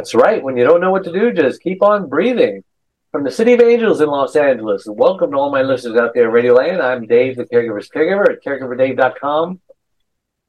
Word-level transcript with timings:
That's 0.00 0.14
right. 0.14 0.42
When 0.42 0.56
you 0.56 0.64
don't 0.64 0.80
know 0.80 0.90
what 0.90 1.04
to 1.04 1.12
do, 1.12 1.30
just 1.30 1.60
keep 1.60 1.82
on 1.82 2.08
breathing. 2.08 2.64
From 3.12 3.22
the 3.22 3.30
City 3.30 3.52
of 3.52 3.60
Angels 3.60 4.00
in 4.00 4.08
Los 4.08 4.34
Angeles, 4.34 4.86
welcome 4.88 5.32
to 5.32 5.36
all 5.36 5.50
my 5.50 5.60
listeners 5.60 5.98
out 5.98 6.14
there, 6.14 6.30
Radio 6.30 6.54
Land. 6.54 6.80
I'm 6.80 7.06
Dave, 7.06 7.36
the 7.36 7.44
Caregiver's 7.44 7.90
Caregiver 7.90 8.32
at 8.32 8.42
caregiverdave.com. 8.42 9.60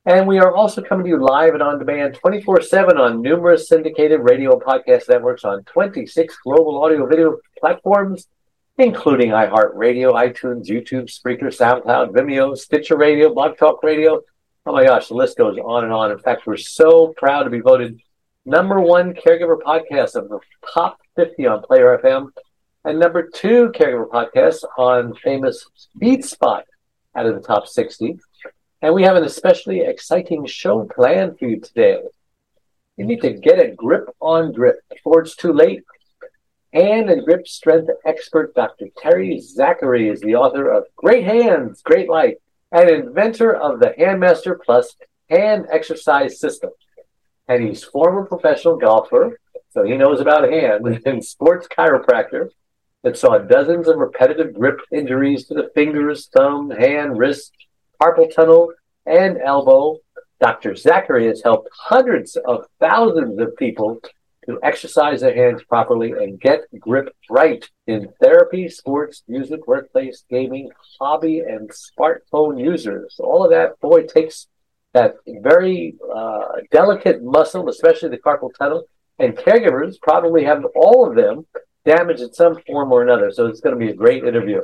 And 0.06 0.26
we 0.26 0.40
are 0.40 0.56
also 0.56 0.82
coming 0.82 1.04
to 1.04 1.10
you 1.10 1.22
live 1.22 1.54
and 1.54 1.62
on 1.62 1.80
demand 1.80 2.16
24 2.16 2.62
7 2.62 2.98
on 2.98 3.22
numerous 3.22 3.68
syndicated 3.68 4.22
radio 4.22 4.54
and 4.54 4.62
podcast 4.62 5.10
networks 5.10 5.44
on 5.44 5.66
26 5.66 6.38
global 6.46 6.82
audio 6.82 7.06
video 7.06 7.38
platforms, 7.60 8.30
including 8.78 9.32
iHeartRadio, 9.32 10.14
iTunes, 10.14 10.68
YouTube, 10.68 11.12
Spreaker, 11.12 11.52
SoundCloud, 11.52 12.14
Vimeo, 12.14 12.58
Stitcher 12.58 12.96
Radio, 12.96 13.34
Blog 13.34 13.58
Talk 13.58 13.84
Radio. 13.84 14.22
Oh 14.66 14.72
my 14.72 14.86
gosh, 14.86 15.10
the 15.10 15.16
list 15.16 15.38
goes 15.38 15.58
on 15.58 15.84
and 15.84 15.92
on. 15.92 16.10
In 16.10 16.20
fact, 16.20 16.48
we're 16.48 16.56
so 16.56 17.14
proud 17.18 17.44
to 17.44 17.50
be 17.50 17.60
voted 17.60 18.00
number 18.46 18.80
one 18.80 19.14
caregiver 19.14 19.60
podcast 19.60 20.16
of 20.16 20.30
the 20.30 20.40
top 20.74 21.00
50 21.16 21.46
on 21.46 21.62
Player 21.62 22.00
FM 22.04 22.30
and 22.84 23.00
number 23.00 23.28
two 23.28 23.72
caregiver 23.76 24.08
podcast 24.08 24.64
on 24.78 25.14
famous 25.16 25.66
Feedspot 26.02 26.64
out 27.16 27.26
of 27.26 27.36
the 27.36 27.48
top 27.48 27.68
60. 27.68 28.18
And 28.82 28.94
we 28.96 29.04
have 29.04 29.16
an 29.16 29.24
especially 29.24 29.82
exciting 29.82 30.46
show 30.48 30.86
planned 30.86 31.38
for 31.38 31.46
you 31.46 31.60
today. 31.60 32.00
You 32.98 33.06
need 33.06 33.22
to 33.22 33.34
get 33.34 33.60
a 33.60 33.76
grip 33.76 34.10
on 34.20 34.52
grip 34.52 34.80
before 34.90 35.22
it's 35.22 35.36
too 35.36 35.54
late. 35.54 35.84
And 36.74 37.24
grip 37.26 37.48
strength 37.48 37.90
expert 38.06 38.56
Dr. 38.56 38.88
Terry 38.98 39.40
Zachary 39.40 40.10
is 40.10 40.22
the 40.22 40.36
author 40.36 40.72
of 40.72 40.86
Great 40.96 41.26
Hands, 41.26 41.80
Great 41.84 42.10
Life, 42.10 42.36
and 42.72 42.90
inventor 42.90 43.54
of 43.54 43.80
the 43.80 43.94
Handmaster 44.00 44.58
Plus 44.60 44.96
hand 45.30 45.68
exercise 45.72 46.40
system. 46.40 46.72
And 47.48 47.64
he's 47.64 47.84
former 47.84 48.26
professional 48.26 48.78
golfer, 48.78 49.40
so 49.70 49.84
he 49.84 49.98
knows 49.98 50.20
about 50.22 50.50
hand, 50.50 51.02
and 51.06 51.24
sports 51.24 51.68
chiropractor 51.68 52.50
that 53.04 53.18
saw 53.18 53.38
dozens 53.38 53.88
of 53.88 53.98
repetitive 53.98 54.54
grip 54.54 54.80
injuries 54.92 55.48
to 55.48 55.54
the 55.54 55.72
fingers, 55.74 56.28
thumb, 56.28 56.70
hand, 56.70 57.18
wrist, 57.18 57.52
carpal 58.02 58.34
tunnel, 58.34 58.74
and 59.06 59.38
elbow. 59.40 59.98
Dr. 60.40 60.76
Zachary 60.76 61.28
has 61.28 61.42
helped 61.44 61.70
hundreds 61.74 62.36
of 62.36 62.66
thousands 62.80 63.40
of 63.40 63.56
people 63.58 64.00
to 64.46 64.60
exercise 64.64 65.22
their 65.22 65.36
hands 65.36 65.64
properly 65.64 66.12
and 66.12 66.40
get 66.40 66.62
grip 66.80 67.14
right 67.30 67.68
in 67.86 68.10
therapy, 68.20 68.68
sports, 68.68 69.24
music, 69.28 69.68
workplace, 69.68 70.26
gaming, 70.30 70.70
hobby, 71.00 71.40
and 71.40 71.70
smartphone 71.70 72.60
users. 72.60 73.18
All 73.20 73.44
of 73.44 73.52
that, 73.52 73.80
boy, 73.80 74.04
takes 74.08 74.48
that 74.94 75.16
very 75.28 75.96
uh, 76.14 76.48
delicate 76.72 77.24
muscle, 77.24 77.70
especially 77.70 78.10
the 78.10 78.18
carpal 78.18 78.52
tunnel, 78.58 78.84
and 79.20 79.36
caregivers 79.36 79.96
probably 80.02 80.44
have 80.44 80.66
all 80.76 81.08
of 81.08 81.16
them 81.16 81.46
damaged 81.86 82.22
in 82.22 82.34
some 82.34 82.58
form 82.68 82.92
or 82.92 83.04
another. 83.04 83.32
So 83.32 83.48
it's 83.48 83.62
going 83.62 83.78
to 83.78 83.86
be 83.86 83.92
a 83.92 83.96
great 83.96 84.24
interview. 84.24 84.62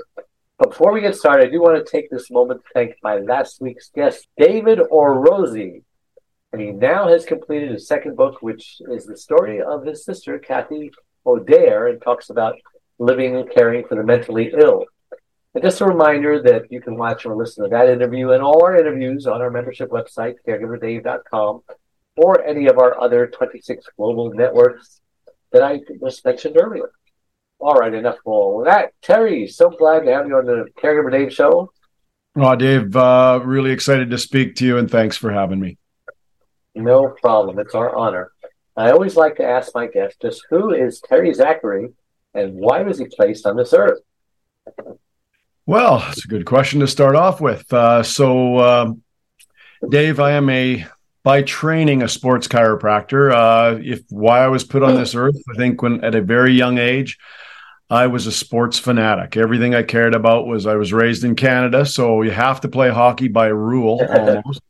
But 0.57 0.71
before 0.71 0.91
we 0.91 1.01
get 1.01 1.15
started, 1.15 1.47
I 1.47 1.51
do 1.51 1.61
want 1.61 1.83
to 1.83 1.91
take 1.91 2.09
this 2.09 2.31
moment 2.31 2.61
to 2.63 2.69
thank 2.73 2.95
my 3.03 3.17
last 3.17 3.61
week's 3.61 3.89
guest, 3.93 4.27
David 4.37 4.79
Orosi. 4.79 5.83
And 6.51 6.61
he 6.61 6.71
now 6.71 7.07
has 7.09 7.25
completed 7.25 7.71
his 7.71 7.87
second 7.87 8.15
book, 8.15 8.41
which 8.41 8.81
is 8.91 9.05
the 9.05 9.17
story 9.17 9.61
of 9.61 9.85
his 9.85 10.03
sister, 10.03 10.39
Kathy 10.39 10.91
O'Dare, 11.25 11.87
and 11.87 12.01
talks 12.01 12.29
about 12.29 12.55
living 12.97 13.35
and 13.35 13.51
caring 13.51 13.85
for 13.85 13.95
the 13.95 14.03
mentally 14.03 14.51
ill. 14.57 14.85
And 15.53 15.63
just 15.63 15.81
a 15.81 15.85
reminder 15.85 16.41
that 16.43 16.71
you 16.71 16.81
can 16.81 16.97
watch 16.97 17.25
or 17.25 17.35
listen 17.35 17.63
to 17.63 17.69
that 17.69 17.89
interview 17.89 18.31
and 18.31 18.43
all 18.43 18.63
our 18.63 18.77
interviews 18.77 19.25
on 19.25 19.41
our 19.41 19.49
membership 19.49 19.89
website, 19.89 20.35
caregiverdave.com, 20.47 21.61
or 22.15 22.43
any 22.45 22.67
of 22.67 22.77
our 22.77 22.99
other 22.99 23.27
26 23.27 23.85
global 23.95 24.31
networks 24.33 25.01
that 25.51 25.63
I 25.63 25.79
just 26.03 26.23
mentioned 26.25 26.57
earlier. 26.59 26.91
All 27.59 27.73
right, 27.73 27.93
enough 27.93 28.15
of 28.15 28.25
all 28.25 28.63
that. 28.65 28.93
Terry, 29.01 29.47
so 29.47 29.69
glad 29.69 30.01
to 30.01 30.13
have 30.13 30.27
you 30.27 30.37
on 30.37 30.45
the 30.45 30.65
Caregiver 30.77 31.11
Dave 31.11 31.33
show. 31.33 31.71
Oh, 32.35 32.55
Dave, 32.55 32.95
uh, 32.95 33.39
really 33.43 33.71
excited 33.71 34.11
to 34.11 34.17
speak 34.17 34.55
to 34.57 34.65
you, 34.65 34.77
and 34.77 34.91
thanks 34.91 35.17
for 35.17 35.31
having 35.31 35.59
me. 35.59 35.77
No 36.75 37.09
problem. 37.09 37.57
It's 37.57 37.73
our 37.73 37.95
honor. 37.95 38.31
I 38.75 38.91
always 38.91 39.15
like 39.15 39.37
to 39.37 39.43
ask 39.43 39.73
my 39.73 39.87
guests 39.87 40.19
just 40.21 40.45
who 40.51 40.71
is 40.71 41.01
Terry 41.01 41.33
Zachary 41.33 41.89
and 42.35 42.53
why 42.53 42.83
was 42.83 42.99
he 42.99 43.05
placed 43.05 43.47
on 43.47 43.57
this 43.57 43.73
earth? 43.73 43.99
Well, 45.67 46.01
it's 46.07 46.23
a 46.23 46.29
good 46.29 46.45
question 46.45 46.79
to 46.79 46.87
start 46.87 47.17
off 47.17 47.41
with. 47.41 47.71
Uh, 47.73 48.01
so, 48.01 48.59
um, 48.59 49.01
Dave, 49.89 50.17
I 50.17 50.31
am 50.31 50.49
a 50.49 50.87
by 51.23 51.41
training 51.41 52.01
a 52.01 52.07
sports 52.07 52.47
chiropractor. 52.47 53.33
Uh, 53.33 53.77
if 53.83 54.01
why 54.09 54.39
I 54.39 54.47
was 54.47 54.63
put 54.63 54.81
on 54.81 54.95
this 54.95 55.13
earth, 55.13 55.35
I 55.53 55.57
think 55.57 55.81
when 55.81 56.01
at 56.05 56.15
a 56.15 56.21
very 56.21 56.53
young 56.53 56.77
age, 56.77 57.17
I 57.89 58.07
was 58.07 58.27
a 58.27 58.31
sports 58.31 58.79
fanatic. 58.79 59.35
Everything 59.35 59.75
I 59.75 59.83
cared 59.83 60.15
about 60.15 60.47
was 60.47 60.65
I 60.65 60.75
was 60.75 60.93
raised 60.93 61.25
in 61.25 61.35
Canada, 61.35 61.85
so 61.85 62.21
you 62.21 62.31
have 62.31 62.61
to 62.61 62.69
play 62.69 62.89
hockey 62.89 63.27
by 63.27 63.47
rule 63.47 64.01
almost. 64.09 64.61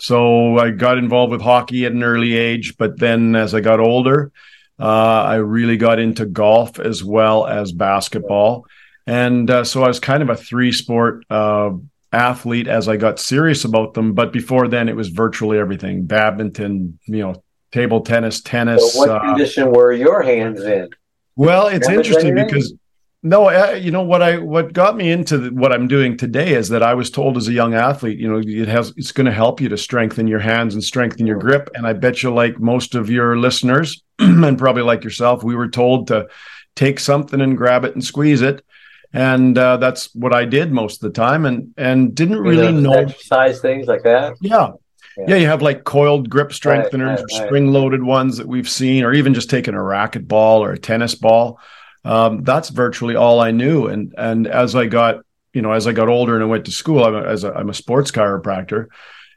so 0.00 0.58
I 0.58 0.70
got 0.70 0.98
involved 0.98 1.30
with 1.30 1.40
hockey 1.40 1.86
at 1.86 1.92
an 1.92 2.02
early 2.02 2.36
age, 2.36 2.76
but 2.76 2.98
then 2.98 3.36
as 3.36 3.54
I 3.54 3.60
got 3.60 3.78
older, 3.78 4.32
uh, 4.80 5.22
I 5.22 5.36
really 5.36 5.76
got 5.76 6.00
into 6.00 6.26
golf 6.26 6.80
as 6.80 7.04
well 7.04 7.46
as 7.46 7.70
basketball. 7.70 8.66
And 9.06 9.50
uh, 9.50 9.64
so 9.64 9.82
I 9.82 9.88
was 9.88 10.00
kind 10.00 10.22
of 10.22 10.30
a 10.30 10.36
three 10.36 10.72
sport 10.72 11.24
uh, 11.28 11.70
athlete 12.12 12.68
as 12.68 12.88
I 12.88 12.96
got 12.96 13.18
serious 13.18 13.64
about 13.64 13.94
them. 13.94 14.14
But 14.14 14.32
before 14.32 14.68
then, 14.68 14.88
it 14.88 14.96
was 14.96 15.08
virtually 15.08 15.58
everything 15.58 16.06
badminton, 16.06 16.98
you 17.06 17.18
know, 17.18 17.42
table 17.72 18.02
tennis, 18.02 18.40
tennis. 18.40 18.92
So 18.92 18.98
what 18.98 19.10
uh, 19.10 19.20
condition 19.20 19.72
were 19.72 19.92
your 19.92 20.22
hands 20.22 20.62
in? 20.62 20.90
well, 21.36 21.66
it's 21.66 21.86
Damage 21.86 22.08
interesting 22.08 22.34
because 22.34 22.74
no, 23.22 23.48
uh, 23.48 23.78
you 23.80 23.90
know 23.90 24.02
what 24.02 24.20
I 24.20 24.38
what 24.38 24.72
got 24.72 24.96
me 24.96 25.10
into 25.10 25.38
the, 25.38 25.50
what 25.50 25.72
I'm 25.72 25.86
doing 25.86 26.16
today 26.16 26.54
is 26.54 26.68
that 26.70 26.82
I 26.82 26.94
was 26.94 27.10
told 27.10 27.36
as 27.36 27.46
a 27.46 27.52
young 27.52 27.72
athlete, 27.74 28.18
you 28.18 28.28
know, 28.28 28.42
it 28.44 28.68
has 28.68 28.92
it's 28.96 29.12
going 29.12 29.26
to 29.26 29.32
help 29.32 29.60
you 29.60 29.68
to 29.68 29.78
strengthen 29.78 30.26
your 30.26 30.40
hands 30.40 30.74
and 30.74 30.82
strengthen 30.82 31.26
your 31.26 31.38
grip. 31.38 31.70
And 31.74 31.86
I 31.86 31.92
bet 31.92 32.22
you, 32.22 32.34
like 32.34 32.58
most 32.58 32.94
of 32.94 33.10
your 33.10 33.38
listeners, 33.38 34.02
and 34.18 34.58
probably 34.58 34.82
like 34.82 35.04
yourself, 35.04 35.44
we 35.44 35.54
were 35.54 35.68
told 35.68 36.08
to 36.08 36.26
take 36.74 36.98
something 36.98 37.40
and 37.40 37.56
grab 37.56 37.84
it 37.84 37.94
and 37.94 38.04
squeeze 38.04 38.42
it, 38.42 38.64
and 39.12 39.56
uh, 39.58 39.76
that's 39.76 40.14
what 40.14 40.34
I 40.34 40.44
did 40.44 40.72
most 40.72 41.02
of 41.02 41.12
the 41.12 41.20
time, 41.20 41.44
and 41.44 41.74
and 41.76 42.14
didn't 42.14 42.36
You 42.38 42.42
really 42.42 42.72
know. 42.72 42.92
exercise 42.92 43.60
things 43.60 43.86
like 43.86 44.02
that. 44.04 44.34
Yeah. 44.40 44.72
Yeah. 45.18 45.24
Yeah, 45.28 45.36
you 45.36 45.46
have 45.46 45.60
like 45.60 45.84
coiled 45.84 46.30
grip 46.30 46.50
strengtheners 46.50 47.18
right, 47.18 47.20
or 47.20 47.24
right. 47.24 47.46
spring 47.46 47.70
loaded 47.70 48.02
ones 48.02 48.38
that 48.38 48.48
we've 48.48 48.68
seen, 48.68 49.04
or 49.04 49.12
even 49.12 49.34
just 49.34 49.50
taking 49.50 49.74
a 49.74 49.82
racket 49.82 50.26
ball 50.26 50.64
or 50.64 50.72
a 50.72 50.78
tennis 50.78 51.14
ball. 51.14 51.60
Um, 52.04 52.42
that's 52.44 52.70
virtually 52.70 53.14
all 53.14 53.38
I 53.40 53.50
knew. 53.50 53.88
And 53.88 54.14
and 54.16 54.46
as 54.46 54.74
I 54.74 54.86
got, 54.86 55.16
you 55.52 55.60
know, 55.60 55.72
as 55.72 55.86
I 55.86 55.92
got 55.92 56.08
older 56.08 56.34
and 56.34 56.42
I 56.42 56.46
went 56.46 56.64
to 56.64 56.70
school, 56.70 57.04
I'm 57.04 57.14
a, 57.14 57.22
as 57.24 57.44
a, 57.44 57.52
I'm 57.52 57.68
a 57.68 57.74
sports 57.74 58.10
chiropractor. 58.10 58.86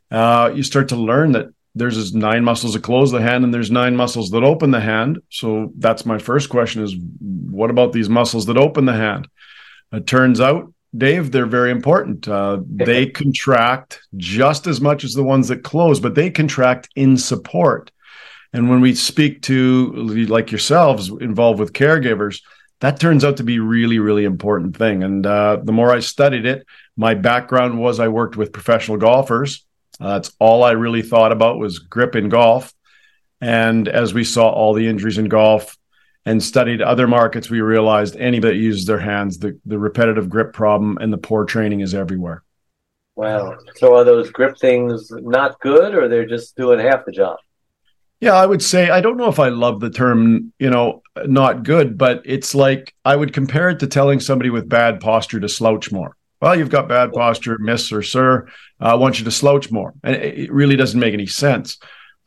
Uh, 0.10 0.52
you 0.56 0.64
start 0.64 0.90
to 0.90 0.96
learn 0.96 1.34
that 1.34 1.48
there's 1.76 1.98
this 1.98 2.14
nine 2.14 2.46
muscles 2.46 2.74
that 2.74 2.84
close 2.84 3.12
the 3.12 3.22
hand 3.22 3.44
and 3.44 3.54
there's 3.54 3.70
nine 3.70 3.98
muscles 3.98 4.30
that 4.30 4.44
open 4.44 4.72
the 4.72 4.80
hand. 4.80 5.20
So 5.30 5.74
that's 5.78 6.06
my 6.06 6.20
first 6.20 6.50
question: 6.50 6.84
is 6.84 6.96
what 7.52 7.70
about 7.70 7.92
these 7.92 8.08
muscles 8.08 8.46
that 8.46 8.58
open 8.58 8.86
the 8.86 8.94
hand? 8.94 9.28
It 9.96 10.08
turns 10.08 10.42
out, 10.42 10.74
Dave, 10.96 11.32
they're 11.32 11.46
very 11.46 11.72
important. 11.72 12.28
Uh, 12.28 12.60
they 12.66 13.08
contract 13.08 14.02
just 14.16 14.68
as 14.68 14.80
much 14.80 15.04
as 15.04 15.14
the 15.14 15.24
ones 15.24 15.48
that 15.50 15.64
close, 15.64 16.00
but 16.00 16.16
they 16.16 16.30
contract 16.30 16.90
in 16.96 17.18
support. 17.18 17.92
And 18.54 18.70
when 18.70 18.80
we 18.80 18.96
speak 18.96 19.42
to 19.44 19.92
like 20.28 20.52
yourselves 20.52 21.10
involved 21.10 21.60
with 21.60 21.74
caregivers, 21.74 22.42
that 22.80 23.00
turns 23.00 23.26
out 23.26 23.38
to 23.38 23.44
be 23.44 23.60
really, 23.60 24.00
really 24.00 24.26
important 24.26 24.78
thing. 24.78 25.04
And 25.04 25.26
uh, 25.26 25.58
the 25.64 25.72
more 25.72 25.92
I 25.92 26.00
studied 26.00 26.46
it, 26.46 26.66
my 26.96 27.14
background 27.14 27.80
was 27.80 28.00
I 28.00 28.08
worked 28.08 28.38
with 28.38 28.54
professional 28.54 28.98
golfers. 28.98 29.66
Uh, 30.00 30.14
that's 30.14 30.32
all 30.40 30.64
I 30.64 30.72
really 30.72 31.02
thought 31.02 31.32
about 31.32 31.60
was 31.60 31.80
grip 31.80 32.16
in 32.16 32.30
golf. 32.30 32.74
And 33.42 33.88
as 33.88 34.14
we 34.14 34.24
saw 34.24 34.50
all 34.50 34.74
the 34.74 34.88
injuries 34.88 35.18
in 35.18 35.30
golf, 35.30 35.78
and 36.26 36.42
studied 36.42 36.82
other 36.82 37.08
markets, 37.08 37.50
we 37.50 37.62
realized 37.62 38.16
anybody 38.18 38.58
uses 38.58 38.86
their 38.86 39.00
hands, 39.00 39.38
the, 39.38 39.60
the 39.66 39.78
repetitive 39.78 40.30
grip 40.30 40.54
problem 40.54 40.98
and 41.00 41.14
the 41.14 41.18
poor 41.18 41.46
training 41.46 41.82
is 41.82 41.94
everywhere. 41.94 42.44
Wow. 43.16 43.58
So 43.76 43.96
are 43.96 44.04
those 44.04 44.30
grip 44.30 44.58
things 44.58 45.10
not 45.12 45.60
good, 45.62 45.96
or 45.96 46.10
they're 46.10 46.26
just 46.26 46.58
doing 46.58 46.80
half 46.80 47.06
the 47.06 47.12
job? 47.12 47.38
Yeah, 48.20 48.34
I 48.34 48.46
would 48.46 48.62
say 48.62 48.90
I 48.90 49.02
don't 49.02 49.18
know 49.18 49.30
if 49.30 49.40
I 49.40 49.50
love 49.50 49.80
the 49.80 49.90
term, 49.90 50.52
you 50.60 50.70
know, 50.70 51.02
not 51.26 51.64
good, 51.64 51.98
but 51.98 52.22
it's 52.26 52.56
like 52.56 52.94
I 53.06 53.16
would 53.16 53.34
compare 53.34 53.70
it 53.70 53.80
to 53.80 53.88
telling 53.88 54.20
somebody 54.20 54.50
with 54.50 54.68
bad 54.68 55.00
posture 55.00 55.40
to 55.40 55.48
slouch 55.48 55.92
more. 55.92 56.18
Well, 56.42 56.58
you've 56.58 56.70
got 56.70 56.90
bad 56.90 57.14
posture, 57.14 57.58
miss 57.60 57.92
or 57.92 58.02
sir. 58.02 58.48
I 58.80 58.96
want 58.96 59.20
you 59.20 59.26
to 59.26 59.32
slouch 59.32 59.72
more. 59.72 59.94
And 60.04 60.16
it 60.16 60.52
really 60.52 60.76
doesn't 60.76 61.00
make 61.00 61.14
any 61.14 61.26
sense. 61.26 61.78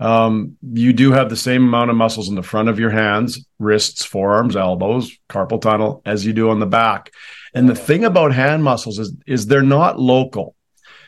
Um, 0.00 0.56
you 0.62 0.92
do 0.92 1.12
have 1.12 1.28
the 1.28 1.36
same 1.36 1.64
amount 1.64 1.90
of 1.90 1.96
muscles 1.96 2.28
in 2.28 2.36
the 2.36 2.42
front 2.42 2.68
of 2.68 2.78
your 2.78 2.90
hands, 2.90 3.44
wrists, 3.58 4.04
forearms, 4.04 4.54
elbows, 4.54 5.16
carpal 5.28 5.60
tunnel 5.60 6.02
as 6.06 6.24
you 6.24 6.32
do 6.32 6.50
on 6.50 6.60
the 6.60 6.66
back. 6.66 7.10
And 7.52 7.68
the 7.68 7.74
thing 7.74 8.04
about 8.04 8.32
hand 8.32 8.62
muscles 8.62 8.98
is, 8.98 9.14
is 9.26 9.46
they're 9.46 9.62
not 9.62 9.98
local. 9.98 10.54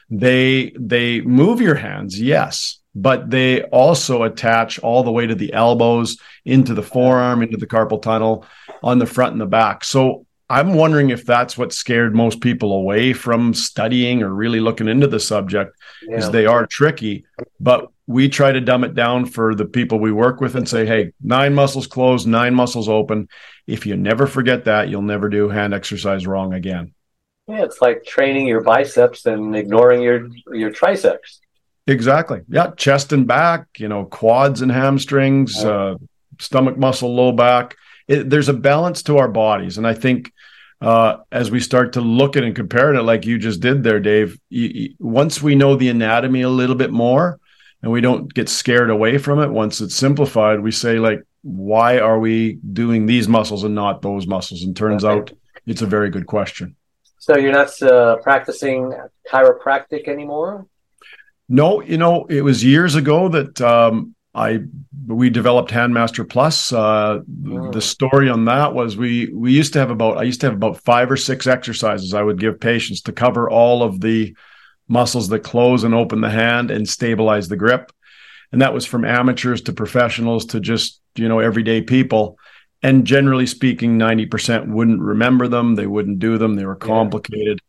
They 0.09 0.73
they 0.77 1.21
move 1.21 1.61
your 1.61 1.77
hands, 1.77 2.21
yes, 2.21 2.81
but 2.97 3.31
they 3.31 3.63
also 3.63 4.25
attach 4.25 4.81
all 4.81 5.05
the 5.05 5.13
way 5.13 5.27
to 5.29 5.37
the 5.37 5.53
elbows, 5.53 6.17
into 6.45 6.75
the 6.75 6.83
forearm, 6.83 7.43
into 7.43 7.57
the 7.57 7.69
carpal 7.69 8.03
tunnel, 8.03 8.45
on 8.83 8.99
the 8.99 9.07
front 9.07 9.33
and 9.33 9.41
the 9.41 9.47
back. 9.47 9.85
So 9.85 10.27
I'm 10.51 10.75
wondering 10.75 11.11
if 11.11 11.25
that's 11.25 11.57
what 11.57 11.73
scared 11.73 12.13
most 12.13 12.41
people 12.41 12.73
away 12.73 13.13
from 13.13 13.55
studying 13.55 14.25
or 14.25 14.35
really 14.35 14.59
looking 14.59 14.89
into 14.89 15.07
the 15.07 15.21
subject, 15.21 15.77
yeah. 16.03 16.17
is 16.17 16.31
they 16.31 16.45
are 16.45 16.67
tricky. 16.67 17.25
But 17.61 17.89
we 18.09 18.29
try 18.29 18.51
to 18.51 18.61
dumb 18.61 18.83
it 18.83 18.97
down 18.97 19.27
for 19.27 19.55
the 19.55 19.65
people 19.65 20.01
we 20.01 20.11
work 20.11 20.41
with 20.41 20.57
and 20.57 20.69
say, 20.69 20.85
hey, 20.85 21.13
nine 21.23 21.55
muscles 21.55 21.87
closed, 21.87 22.27
nine 22.27 22.53
muscles 22.53 22.89
open. 22.89 23.29
If 23.69 23.87
you 23.87 23.97
never 23.97 24.27
forget 24.27 24.65
that, 24.65 24.89
you'll 24.89 25.03
never 25.03 25.29
do 25.29 25.49
hand 25.49 25.73
exercise 25.73 26.27
wrong 26.27 26.53
again. 26.53 26.95
Yeah, 27.47 27.63
it's 27.63 27.81
like 27.81 28.05
training 28.05 28.49
your 28.49 28.63
biceps 28.63 29.27
and 29.27 29.55
ignoring 29.55 30.03
your 30.03 30.29
your 30.53 30.71
triceps. 30.71 31.41
Exactly. 31.87 32.41
Yeah, 32.49 32.73
chest 32.77 33.13
and 33.13 33.25
back, 33.25 33.67
you 33.79 33.87
know, 33.87 34.05
quads 34.05 34.63
and 34.63 34.73
hamstrings, 34.73 35.65
uh, 35.65 35.95
stomach 36.41 36.77
muscle, 36.77 37.15
low 37.15 37.31
back. 37.31 37.77
It, 38.11 38.29
there's 38.29 38.49
a 38.49 38.55
balance 38.55 39.03
to 39.05 39.19
our 39.19 39.29
bodies, 39.29 39.79
and 39.79 39.87
I 39.87 39.95
think 39.95 40.33
uh, 40.81 41.19
as 41.31 41.51
we 41.51 41.61
start 41.61 41.93
to 41.95 42.01
look 42.01 42.37
at 42.37 42.45
and 42.45 42.57
compare 42.57 42.93
it, 42.95 43.03
like 43.03 43.25
you 43.25 43.39
just 43.39 43.61
did 43.61 43.83
there, 43.83 44.01
Dave. 44.01 44.39
You, 44.49 44.69
you, 44.69 44.95
once 44.99 45.41
we 45.41 45.55
know 45.55 45.77
the 45.77 45.91
anatomy 45.91 46.43
a 46.43 46.49
little 46.49 46.77
bit 46.77 46.91
more, 46.91 47.39
and 47.83 47.93
we 47.93 48.01
don't 48.01 48.33
get 48.33 48.49
scared 48.49 48.91
away 48.91 49.19
from 49.19 49.39
it, 49.39 49.49
once 49.51 49.81
it's 49.81 49.95
simplified, 49.95 50.61
we 50.61 50.73
say 50.73 50.99
like, 50.99 51.23
why 51.43 51.99
are 51.99 52.19
we 52.19 52.55
doing 52.73 53.07
these 53.07 53.29
muscles 53.29 53.65
and 53.65 53.75
not 53.75 54.03
those 54.03 54.27
muscles? 54.27 54.63
And 54.63 54.77
turns 54.77 55.05
okay. 55.05 55.19
out 55.19 55.33
it's 55.67 55.83
a 55.83 55.87
very 55.87 56.11
good 56.11 56.27
question. 56.27 56.77
So 57.19 57.37
you're 57.37 57.53
not 57.53 57.81
uh, 57.83 58.17
practicing 58.17 58.93
chiropractic 59.31 60.09
anymore? 60.09 60.67
No, 61.49 61.83
you 61.83 61.99
know, 61.99 62.27
it 62.27 62.43
was 62.43 62.65
years 62.65 62.95
ago 62.95 63.29
that 63.29 63.61
um, 63.61 64.15
I 64.35 64.61
we 65.07 65.29
developed 65.29 65.71
Handmaster 65.71 66.29
Plus. 66.29 66.73
Uh, 66.73 67.21
mm. 67.29 67.73
The 67.73 67.81
story 67.81 68.29
on 68.29 68.45
that 68.45 68.75
was 68.75 68.97
we 68.97 69.27
we 69.33 69.53
used 69.53 69.73
to 69.73 69.81
have 69.81 69.91
about 69.91 70.19
I 70.19 70.23
used 70.23 70.41
to 70.43 70.47
have 70.47 70.55
about 70.55 70.81
five 70.81 71.11
or 71.11 71.17
six 71.17 71.47
exercises 71.47 72.15
I 72.15 72.23
would 72.23 72.39
give 72.39 72.61
patients 72.61 73.03
to 73.03 73.13
cover 73.13 73.51
all 73.51 73.83
of 73.83 74.01
the 74.01 74.37
muscles 74.89 75.29
that 75.29 75.41
close 75.41 75.85
and 75.85 75.95
open 75.95 76.21
the 76.21 76.31
hand 76.31 76.71
and 76.71 76.89
stabilize 76.89 77.49
the 77.49 77.57
grip, 77.57 77.93
and 78.53 78.63
that 78.63 78.75
was 78.75 78.87
from 78.87 79.05
amateurs 79.05 79.63
to 79.63 79.73
professionals 79.73 80.47
to 80.47 80.61
just 80.61 81.01
you 81.17 81.29
know 81.29 81.41
everyday 81.41 81.83
people. 81.83 82.39
And 82.83 83.05
generally 83.05 83.47
speaking, 83.47 83.99
ninety 83.99 84.27
percent 84.27 84.69
wouldn't 84.69 85.01
remember 85.01 85.49
them. 85.49 85.75
They 85.75 85.89
wouldn't 85.89 86.21
do 86.21 86.39
them. 86.39 86.55
They 86.55 86.65
were 86.65 86.77
complicated. 86.77 87.61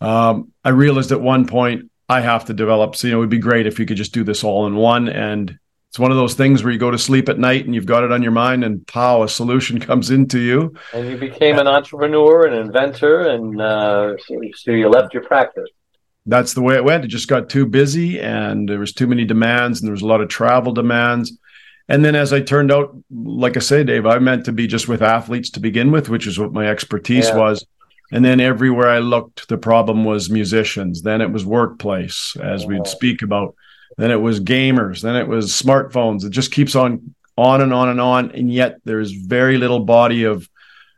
Yeah. 0.00 0.28
Um, 0.28 0.52
I 0.64 0.68
realized 0.68 1.10
at 1.10 1.20
one 1.20 1.46
point 1.46 1.90
I 2.08 2.20
have 2.20 2.44
to 2.46 2.54
develop. 2.54 2.94
So 2.94 3.08
you 3.08 3.12
know, 3.12 3.18
it 3.18 3.20
would 3.20 3.30
be 3.30 3.38
great 3.38 3.66
if 3.66 3.80
you 3.80 3.86
could 3.86 3.96
just 3.96 4.14
do 4.14 4.22
this 4.22 4.44
all 4.44 4.66
in 4.66 4.76
one 4.76 5.08
and 5.08 5.58
it's 5.94 5.98
one 6.00 6.10
of 6.10 6.16
those 6.16 6.34
things 6.34 6.64
where 6.64 6.72
you 6.72 6.78
go 6.80 6.90
to 6.90 6.98
sleep 6.98 7.28
at 7.28 7.38
night 7.38 7.66
and 7.66 7.72
you've 7.72 7.86
got 7.86 8.02
it 8.02 8.10
on 8.10 8.20
your 8.20 8.32
mind 8.32 8.64
and 8.64 8.84
pow 8.84 9.22
a 9.22 9.28
solution 9.28 9.78
comes 9.88 10.10
into 10.10 10.40
you. 10.40 10.74
And 10.92 11.08
you 11.08 11.16
became 11.16 11.56
an 11.60 11.68
entrepreneur 11.68 12.48
an 12.48 12.54
inventor 12.54 13.20
and 13.20 13.60
uh, 13.60 14.16
so 14.56 14.72
you 14.72 14.88
left 14.88 15.14
your 15.14 15.22
practice. 15.22 15.68
That's 16.26 16.52
the 16.52 16.62
way 16.62 16.74
it 16.74 16.82
went. 16.82 17.04
It 17.04 17.08
just 17.08 17.28
got 17.28 17.48
too 17.48 17.64
busy 17.64 18.18
and 18.18 18.68
there 18.68 18.80
was 18.80 18.92
too 18.92 19.06
many 19.06 19.24
demands 19.24 19.80
and 19.80 19.86
there 19.86 19.92
was 19.92 20.02
a 20.02 20.06
lot 20.06 20.20
of 20.20 20.28
travel 20.28 20.72
demands. 20.72 21.38
And 21.88 22.04
then 22.04 22.16
as 22.16 22.32
i 22.32 22.40
turned 22.40 22.72
out 22.72 22.96
like 23.12 23.56
i 23.56 23.60
say 23.60 23.84
dave 23.84 24.04
i 24.04 24.18
meant 24.18 24.46
to 24.46 24.52
be 24.52 24.66
just 24.66 24.88
with 24.88 25.00
athletes 25.00 25.50
to 25.50 25.60
begin 25.60 25.92
with 25.92 26.08
which 26.08 26.26
is 26.26 26.40
what 26.40 26.52
my 26.52 26.66
expertise 26.66 27.28
yeah. 27.28 27.36
was. 27.36 27.64
And 28.10 28.24
then 28.24 28.40
everywhere 28.40 28.88
i 28.88 28.98
looked 28.98 29.46
the 29.46 29.58
problem 29.58 30.04
was 30.04 30.28
musicians. 30.28 31.02
Then 31.02 31.20
it 31.20 31.30
was 31.30 31.46
workplace 31.46 32.36
as 32.42 32.64
oh. 32.64 32.66
we'd 32.66 32.88
speak 32.88 33.22
about 33.22 33.54
then 33.96 34.10
it 34.10 34.20
was 34.20 34.40
gamers, 34.40 35.02
then 35.02 35.16
it 35.16 35.28
was 35.28 35.52
smartphones. 35.52 36.24
It 36.24 36.30
just 36.30 36.52
keeps 36.52 36.74
on 36.74 37.14
on 37.36 37.60
and 37.60 37.72
on 37.72 37.88
and 37.88 38.00
on, 38.00 38.30
and 38.30 38.52
yet 38.52 38.78
there's 38.84 39.10
very 39.10 39.58
little 39.58 39.80
body 39.80 40.24
of 40.24 40.48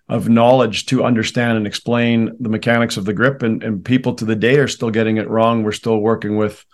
of 0.09 0.29
knowledge 0.29 0.87
to 0.87 1.05
understand 1.05 1.59
and 1.59 1.67
explain 1.67 2.31
the 2.39 2.49
mechanics 2.49 2.97
of 2.97 3.05
the 3.05 3.13
grip. 3.13 3.43
And, 3.43 3.63
and 3.63 3.85
people 3.85 4.15
to 4.15 4.25
the 4.25 4.37
day 4.37 4.59
are 4.59 4.69
still 4.69 4.91
getting 4.91 5.17
it 5.17 5.29
wrong. 5.29 5.65
We're 5.65 5.73
still 5.73 5.99
working 5.99 6.37
with 6.37 6.65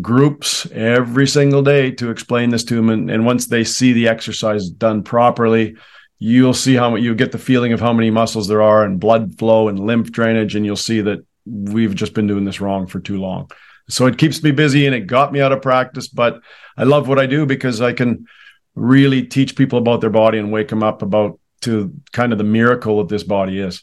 groups 0.00 0.66
every 0.70 1.26
single 1.26 1.62
day 1.62 1.90
to 1.92 2.10
explain 2.10 2.50
this 2.50 2.64
to 2.64 2.76
them. 2.76 2.88
And, 2.88 3.10
and 3.10 3.26
once 3.26 3.46
they 3.46 3.64
see 3.64 3.92
the 3.92 4.06
exercise 4.08 4.70
done 4.70 5.02
properly, 5.02 5.76
you'll 6.18 6.54
see 6.54 6.74
how 6.74 6.94
you 6.94 7.14
get 7.14 7.32
the 7.32 7.38
feeling 7.38 7.72
of 7.72 7.80
how 7.80 7.92
many 7.92 8.10
muscles 8.10 8.46
there 8.46 8.62
are 8.62 8.84
and 8.84 9.00
blood 9.00 9.38
flow 9.38 9.68
and 9.68 9.80
lymph 9.80 10.12
drainage. 10.12 10.54
And 10.54 10.64
you'll 10.64 10.76
see 10.76 11.00
that 11.00 11.26
we've 11.48 11.94
just 11.94 12.14
been 12.14 12.26
doing 12.26 12.44
this 12.44 12.60
wrong 12.60 12.86
for 12.86 13.00
too 13.00 13.18
long. 13.18 13.50
So 13.88 14.06
it 14.06 14.18
keeps 14.18 14.42
me 14.42 14.50
busy 14.50 14.86
and 14.86 14.94
it 14.94 15.06
got 15.06 15.32
me 15.32 15.40
out 15.40 15.52
of 15.52 15.62
practice 15.62 16.08
but 16.08 16.40
i 16.76 16.84
love 16.84 17.08
what 17.08 17.18
i 17.18 17.26
do 17.26 17.46
because 17.46 17.80
i 17.80 17.92
can 17.92 18.26
really 18.74 19.22
teach 19.22 19.56
people 19.56 19.78
about 19.78 20.00
their 20.00 20.10
body 20.10 20.38
and 20.38 20.52
wake 20.52 20.68
them 20.68 20.82
up 20.82 21.02
about 21.02 21.38
to 21.62 21.92
kind 22.12 22.32
of 22.32 22.38
the 22.38 22.44
miracle 22.44 22.98
that 22.98 23.08
this 23.08 23.24
body 23.24 23.58
is. 23.58 23.82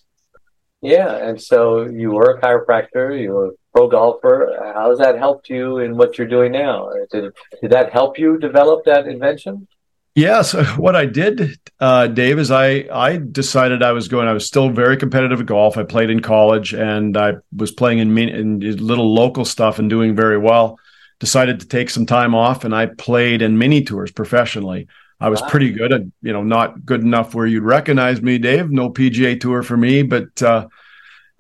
Yeah 0.82 1.16
and 1.28 1.42
so 1.42 1.84
you 1.84 2.12
were 2.12 2.36
a 2.36 2.42
chiropractor 2.42 3.20
you 3.20 3.32
were 3.32 3.48
a 3.48 3.52
pro 3.74 3.90
golfer. 3.90 4.72
How 4.74 4.90
has 4.90 5.00
that 5.00 5.18
helped 5.18 5.50
you 5.50 5.80
in 5.80 5.98
what 5.98 6.18
you're 6.18 6.28
doing 6.28 6.54
now? 6.54 6.90
Did, 7.12 7.34
did 7.62 7.72
that 7.72 7.92
help 7.92 8.18
you 8.18 8.38
develop 8.38 8.86
that 8.86 9.08
invention 9.08 9.68
Yes, 10.16 10.54
what 10.78 10.96
I 10.96 11.06
did, 11.06 11.60
uh, 11.82 12.08
Dave, 12.08 12.40
is 12.40 12.50
I 12.50 12.88
I 12.90 13.18
decided 13.18 13.84
I 13.84 13.92
was 13.92 14.08
going. 14.08 14.30
I 14.30 14.34
was 14.34 14.48
still 14.48 14.70
very 14.70 14.96
competitive 14.96 15.42
at 15.42 15.46
golf. 15.46 15.78
I 15.78 15.84
played 15.84 16.10
in 16.10 16.22
college, 16.22 16.74
and 16.74 17.18
I 17.18 17.34
was 17.54 17.72
playing 17.72 18.00
in, 18.00 18.18
in 18.18 18.60
little 18.78 19.14
local 19.14 19.44
stuff 19.44 19.78
and 19.78 19.90
doing 19.90 20.16
very 20.16 20.38
well. 20.38 20.80
Decided 21.20 21.60
to 21.60 21.68
take 21.68 21.90
some 21.90 22.06
time 22.06 22.34
off, 22.34 22.64
and 22.64 22.74
I 22.74 22.86
played 22.86 23.42
in 23.42 23.58
mini 23.58 23.84
tours 23.84 24.10
professionally. 24.10 24.88
I 25.20 25.28
was 25.28 25.42
wow. 25.42 25.50
pretty 25.50 25.72
good, 25.72 25.92
and 25.92 26.14
you 26.22 26.32
know, 26.32 26.44
not 26.44 26.86
good 26.86 27.02
enough 27.02 27.36
where 27.36 27.46
you'd 27.46 27.64
recognize 27.64 28.22
me, 28.22 28.38
Dave. 28.38 28.72
No 28.72 28.92
PGA 28.92 29.38
Tour 29.38 29.64
for 29.64 29.76
me, 29.76 30.02
but 30.02 30.42
uh, 30.42 30.68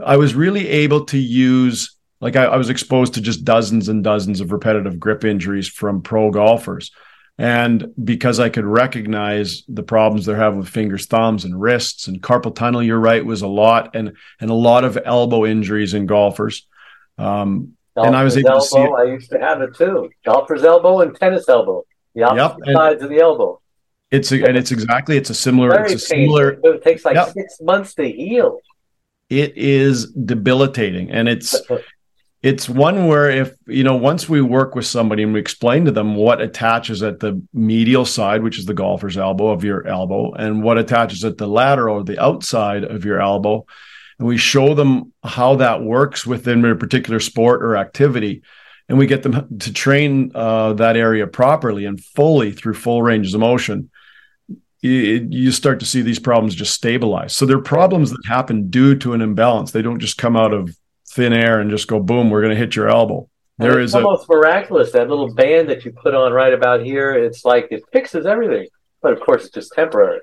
I 0.03 0.17
was 0.17 0.35
really 0.35 0.67
able 0.67 1.05
to 1.05 1.17
use. 1.17 1.95
Like 2.19 2.35
I, 2.35 2.43
I 2.43 2.57
was 2.57 2.69
exposed 2.69 3.13
to 3.13 3.21
just 3.21 3.45
dozens 3.45 3.87
and 3.87 4.03
dozens 4.03 4.41
of 4.41 4.51
repetitive 4.51 4.99
grip 4.99 5.23
injuries 5.23 5.69
from 5.69 6.01
pro 6.01 6.29
golfers 6.29 6.91
and 7.37 7.93
because 8.01 8.39
I 8.39 8.49
could 8.49 8.65
recognize 8.65 9.63
the 9.67 9.83
problems 9.83 10.25
they're 10.25 10.37
having 10.37 10.59
with 10.59 10.69
fingers, 10.69 11.05
thumbs, 11.05 11.43
and 11.43 11.59
wrists 11.59 12.07
and 12.07 12.21
carpal 12.21 12.55
tunnel, 12.55 12.81
you're 12.81 12.99
right, 12.99 13.25
was 13.25 13.41
a 13.41 13.47
lot, 13.47 13.95
and 13.95 14.13
and 14.39 14.49
a 14.49 14.53
lot 14.53 14.85
of 14.85 14.97
elbow 15.03 15.45
injuries 15.45 15.93
in 15.93 16.05
golfers. 16.05 16.65
Um, 17.17 17.73
and 17.97 18.15
I 18.15 18.23
was 18.23 18.37
able 18.37 18.51
elbow, 18.51 18.61
to 18.61 18.67
see. 18.67 18.79
It. 18.79 18.91
I 18.91 19.03
used 19.05 19.31
to 19.31 19.39
have 19.39 19.61
it 19.61 19.75
too. 19.75 20.09
Golfer's 20.25 20.63
elbow 20.63 21.01
and 21.01 21.15
tennis 21.15 21.47
elbow, 21.49 21.83
the 22.13 22.23
opposite 22.23 22.67
yep, 22.67 22.75
sides 22.75 23.03
of 23.03 23.09
the 23.09 23.19
elbow. 23.19 23.61
It's 24.11 24.31
a, 24.31 24.43
and 24.43 24.55
it's 24.55 24.71
exactly 24.71 25.17
it's 25.17 25.29
a 25.29 25.35
similar. 25.35 25.71
Very 25.71 25.93
it's 25.93 26.03
a 26.03 26.07
similar. 26.07 26.59
It 26.63 26.83
takes 26.83 27.03
like 27.03 27.15
yep. 27.15 27.29
six 27.29 27.57
months 27.59 27.95
to 27.95 28.09
heal. 28.09 28.59
It 29.29 29.57
is 29.57 30.11
debilitating, 30.11 31.11
and 31.11 31.27
it's 31.27 31.59
it's 32.45 32.69
one 32.69 33.07
where 33.07 33.27
if 33.27 33.55
you 33.65 33.83
know 33.83 33.95
once 33.95 34.29
we 34.29 34.39
work 34.39 34.75
with 34.75 34.85
somebody 34.85 35.23
and 35.23 35.33
we 35.33 35.39
explain 35.39 35.83
to 35.83 35.91
them 35.91 36.15
what 36.15 36.39
attaches 36.39 37.01
at 37.01 37.19
the 37.19 37.41
medial 37.53 38.05
side 38.05 38.43
which 38.43 38.59
is 38.59 38.65
the 38.65 38.73
golfer's 38.73 39.17
elbow 39.17 39.47
of 39.47 39.63
your 39.63 39.85
elbow 39.87 40.31
and 40.33 40.61
what 40.61 40.77
attaches 40.77 41.25
at 41.25 41.39
the 41.39 41.47
lateral 41.47 41.97
or 41.97 42.03
the 42.03 42.21
outside 42.21 42.83
of 42.83 43.03
your 43.03 43.19
elbow 43.19 43.65
and 44.19 44.27
we 44.27 44.37
show 44.37 44.75
them 44.75 45.11
how 45.23 45.55
that 45.55 45.81
works 45.81 46.23
within 46.23 46.63
a 46.63 46.75
particular 46.75 47.19
sport 47.19 47.63
or 47.63 47.77
activity 47.77 48.43
and 48.87 48.99
we 48.99 49.07
get 49.07 49.23
them 49.23 49.57
to 49.57 49.73
train 49.73 50.31
uh, 50.35 50.71
that 50.73 50.95
area 50.95 51.25
properly 51.25 51.85
and 51.85 52.03
fully 52.03 52.51
through 52.51 52.75
full 52.75 53.01
ranges 53.01 53.33
of 53.33 53.39
motion 53.39 53.89
you, 54.81 55.27
you 55.31 55.51
start 55.51 55.79
to 55.79 55.85
see 55.87 56.03
these 56.03 56.19
problems 56.19 56.53
just 56.53 56.75
stabilize. 56.75 57.33
So 57.33 57.47
they're 57.47 57.57
problems 57.57 58.11
that 58.11 58.21
happen 58.27 58.69
due 58.69 58.93
to 58.97 59.13
an 59.13 59.21
imbalance. 59.21 59.71
They 59.71 59.81
don't 59.81 59.99
just 59.99 60.19
come 60.19 60.35
out 60.35 60.53
of 60.53 60.77
thin 61.15 61.33
air 61.33 61.59
and 61.59 61.69
just 61.69 61.87
go 61.87 61.99
boom, 61.99 62.29
we're 62.29 62.41
going 62.41 62.53
to 62.53 62.59
hit 62.59 62.75
your 62.75 62.89
elbow. 62.89 63.29
There 63.57 63.79
is 63.79 63.95
almost 63.95 64.27
a, 64.29 64.33
miraculous 64.33 64.91
that 64.91 65.07
little 65.07 65.33
band 65.33 65.69
that 65.69 65.85
you 65.85 65.93
put 65.93 66.13
on 66.13 66.33
right 66.33 66.53
about 66.53 66.81
here. 66.81 67.13
It's 67.13 67.45
like 67.45 67.69
it 67.71 67.83
fixes 67.93 68.25
everything, 68.25 68.67
but 69.01 69.13
of 69.13 69.21
course 69.21 69.45
it's 69.45 69.53
just 69.53 69.71
temporary. 69.73 70.19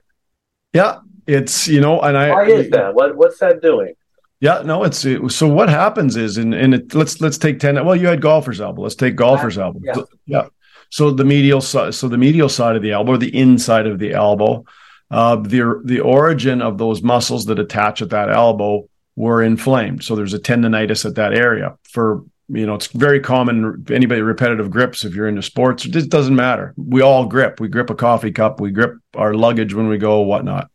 Yeah, 0.74 0.98
it's 1.26 1.66
you 1.66 1.80
know, 1.80 2.00
and 2.00 2.16
I 2.16 2.28
why 2.30 2.46
is 2.46 2.68
that? 2.70 2.94
What 2.94 3.16
what's 3.16 3.38
that 3.38 3.62
doing? 3.62 3.94
Yeah, 4.40 4.62
no, 4.64 4.84
it's 4.84 5.04
it, 5.06 5.30
so. 5.30 5.48
What 5.48 5.70
happens 5.70 6.16
is, 6.16 6.36
and 6.36 6.52
and 6.52 6.74
it, 6.74 6.94
let's 6.94 7.22
let's 7.22 7.38
take 7.38 7.58
ten. 7.58 7.82
Well, 7.84 7.96
you 7.96 8.06
had 8.06 8.20
golfer's 8.20 8.60
elbow. 8.60 8.82
Let's 8.82 8.96
take 8.96 9.16
golfer's 9.16 9.56
elbow. 9.56 9.80
Yeah. 9.82 10.02
yeah. 10.26 10.46
So 10.90 11.10
the 11.10 11.24
medial 11.24 11.62
side, 11.62 11.94
so 11.94 12.08
the 12.08 12.18
medial 12.18 12.50
side 12.50 12.76
of 12.76 12.82
the 12.82 12.92
elbow, 12.92 13.16
the 13.16 13.34
inside 13.34 13.86
of 13.86 13.98
the 13.98 14.12
elbow, 14.12 14.66
uh, 15.10 15.36
the 15.36 15.80
the 15.84 16.00
origin 16.00 16.60
of 16.60 16.76
those 16.76 17.02
muscles 17.02 17.46
that 17.46 17.58
attach 17.58 18.02
at 18.02 18.10
that 18.10 18.28
elbow 18.28 18.88
were 19.16 19.42
inflamed. 19.42 20.04
So 20.04 20.16
there's 20.16 20.34
a 20.34 20.38
tendonitis 20.38 21.04
at 21.04 21.16
that 21.16 21.34
area. 21.34 21.76
For 21.84 22.24
you 22.48 22.66
know, 22.66 22.74
it's 22.74 22.88
very 22.88 23.20
common. 23.20 23.84
Anybody 23.90 24.20
repetitive 24.20 24.70
grips, 24.70 25.04
if 25.04 25.14
you're 25.14 25.28
into 25.28 25.42
sports, 25.42 25.86
it 25.86 26.10
doesn't 26.10 26.36
matter. 26.36 26.74
We 26.76 27.00
all 27.00 27.26
grip. 27.26 27.60
We 27.60 27.68
grip 27.68 27.88
a 27.88 27.94
coffee 27.94 28.32
cup. 28.32 28.60
We 28.60 28.70
grip 28.70 28.96
our 29.14 29.34
luggage 29.34 29.74
when 29.74 29.88
we 29.88 29.96
go, 29.96 30.20
whatnot. 30.20 30.70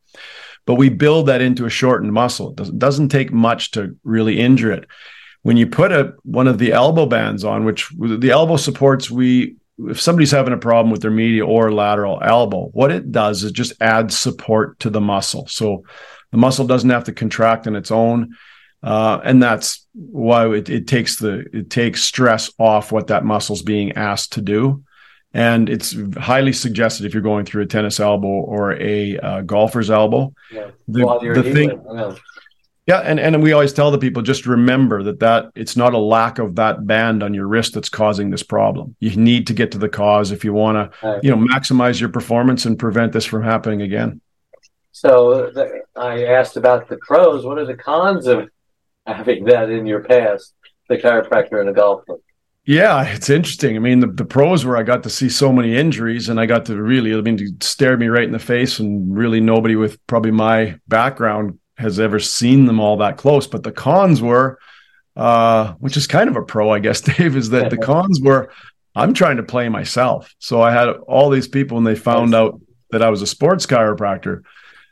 But 0.66 0.76
we 0.76 0.90
build 0.90 1.28
that 1.28 1.42
into 1.42 1.66
a 1.66 1.70
shortened 1.70 2.14
muscle. 2.14 2.54
It 2.58 2.80
doesn't 2.80 3.10
take 3.10 3.32
much 3.32 3.72
to 3.72 3.96
really 4.04 4.40
injure 4.40 4.72
it. 4.72 4.88
When 5.44 5.56
you 5.56 5.68
put 5.68 5.92
a 5.92 6.14
one 6.24 6.48
of 6.48 6.58
the 6.58 6.74
elbow 6.74 7.06
bands 7.06 7.44
on, 7.44 7.64
which 7.64 7.90
the 7.98 8.32
elbow 8.32 8.58
supports, 8.58 9.10
we 9.10 9.56
if 9.80 10.02
somebody's 10.02 10.32
having 10.32 10.54
a 10.54 10.58
problem 10.58 10.92
with 10.92 11.02
their 11.02 11.12
medial 11.12 11.50
or 11.50 11.72
lateral 11.72 12.20
elbow, 12.24 12.70
what 12.74 12.92
it 12.92 13.12
does 13.12 13.44
is 13.44 13.52
just 13.52 13.74
add 13.80 14.12
support 14.12 14.80
to 14.80 14.90
the 14.90 15.00
muscle. 15.00 15.48
So 15.48 15.84
the 16.32 16.38
muscle 16.38 16.68
doesn't 16.68 16.90
have 16.90 17.06
to 17.06 17.14
contract 17.14 17.68
on 17.68 17.76
its 17.76 17.92
own. 17.92 18.36
Uh, 18.84 19.20
and 19.24 19.42
that's 19.42 19.88
why 19.94 20.48
it, 20.50 20.70
it, 20.70 20.88
takes 20.88 21.18
the 21.18 21.46
it 21.52 21.70
takes 21.70 22.04
stress 22.04 22.52
off 22.60 22.92
what 22.92 23.08
that 23.08 23.26
muscle's 23.26 23.64
being 23.64 23.94
asked 23.94 24.34
to 24.34 24.42
do 24.42 24.84
and 25.34 25.70
it's 25.70 25.96
highly 26.18 26.54
suggested 26.54 27.06
if 27.06 27.14
you're 27.14 27.24
going 27.24 27.46
through 27.46 27.64
a 27.64 27.66
tennis 27.66 28.00
elbow 28.00 28.28
or 28.28 28.74
a 28.82 29.18
uh, 29.20 29.42
golfer's 29.42 29.90
elbow 29.90 30.34
yeah. 30.52 30.70
the, 30.88 31.34
the 31.36 31.44
thing 31.54 31.82
yeah. 31.94 32.16
yeah 32.86 33.00
and, 33.00 33.20
and 33.20 33.42
we 33.44 33.52
always 33.52 33.74
tell 33.74 33.92
the 33.92 33.98
people 33.98 34.22
just 34.22 34.46
remember 34.46 35.04
that 35.04 35.20
that 35.20 35.52
it's 35.56 35.76
not 35.76 35.94
a 35.94 35.98
lack 35.98 36.40
of 36.40 36.56
that 36.56 36.88
band 36.88 37.24
on 37.24 37.34
your 37.34 37.48
wrist 37.48 37.74
that's 37.74 37.90
causing 37.90 38.30
this 38.30 38.44
problem 38.44 38.96
you 39.00 39.16
need 39.16 39.48
to 39.48 39.54
get 39.54 39.72
to 39.72 39.78
the 39.78 39.90
cause 39.90 40.32
if 40.32 40.46
you 40.46 40.54
want 40.54 40.92
to 40.92 41.20
you 41.24 41.30
know 41.30 41.38
maximize 41.38 42.00
your 42.00 42.10
performance 42.10 42.66
and 42.66 42.80
prevent 42.80 43.12
this 43.12 43.26
from 43.26 43.44
happening 43.44 43.82
again 43.82 44.22
so 45.00 45.52
the, 45.54 45.82
i 45.96 46.26
asked 46.26 46.58
about 46.58 46.90
the 46.90 46.98
pros 46.98 47.46
what 47.46 47.58
are 47.58 47.66
the 47.66 47.76
cons 47.76 48.26
of 48.26 48.50
having 49.08 49.46
that 49.46 49.70
in 49.70 49.86
your 49.86 50.02
past, 50.04 50.54
the 50.90 50.98
chiropractor 50.98 51.60
and 51.60 51.70
the 51.70 51.74
golfer. 51.74 52.18
Yeah, 52.66 53.04
it's 53.08 53.30
interesting. 53.30 53.78
I 53.78 53.80
mean, 53.80 54.02
the, 54.02 54.08
the 54.08 54.26
pros 54.26 54.66
where 54.66 54.76
I 54.76 54.84
got 54.84 55.04
to 55.04 55.10
see 55.10 55.30
so 55.30 55.54
many 55.54 55.76
injuries 55.76 56.28
and 56.28 56.40
I 56.40 56.46
got 56.46 56.66
to 56.66 56.82
really, 56.82 57.16
I 57.16 57.22
mean, 57.22 57.38
to 57.38 57.66
stare 57.66 57.96
me 57.96 58.08
right 58.08 58.26
in 58.26 58.34
the 58.34 58.40
face 58.40 58.80
and 58.80 59.16
really 59.16 59.40
nobody 59.40 59.78
with 59.78 60.06
probably 60.06 60.32
my 60.32 60.78
background 60.88 61.60
has 61.78 61.98
ever 62.00 62.20
seen 62.20 62.66
them 62.66 62.82
all 62.82 62.98
that 62.98 63.16
close. 63.16 63.48
But 63.48 63.64
the 63.64 63.72
cons 63.72 64.22
were, 64.22 64.60
uh, 65.16 65.74
which 65.76 65.96
is 65.96 66.08
kind 66.08 66.30
of 66.30 66.36
a 66.36 66.42
pro, 66.42 66.70
I 66.70 66.80
guess, 66.80 67.00
Dave, 67.18 67.38
is 67.38 67.52
that 67.52 67.70
the 67.70 67.78
cons 67.92 68.20
were 68.20 68.52
I'm 68.94 69.14
trying 69.14 69.38
to 69.38 69.44
play 69.44 69.70
myself. 69.70 70.36
So 70.40 70.62
I 70.62 70.72
had 70.72 70.90
all 70.90 71.30
these 71.30 71.48
people 71.48 71.78
and 71.78 71.88
they 71.88 71.96
found 71.96 72.36
out 72.36 72.60
that 72.90 73.04
I 73.04 73.10
was 73.10 73.22
a 73.22 73.28
sports 73.28 73.66
chiropractor 73.66 74.42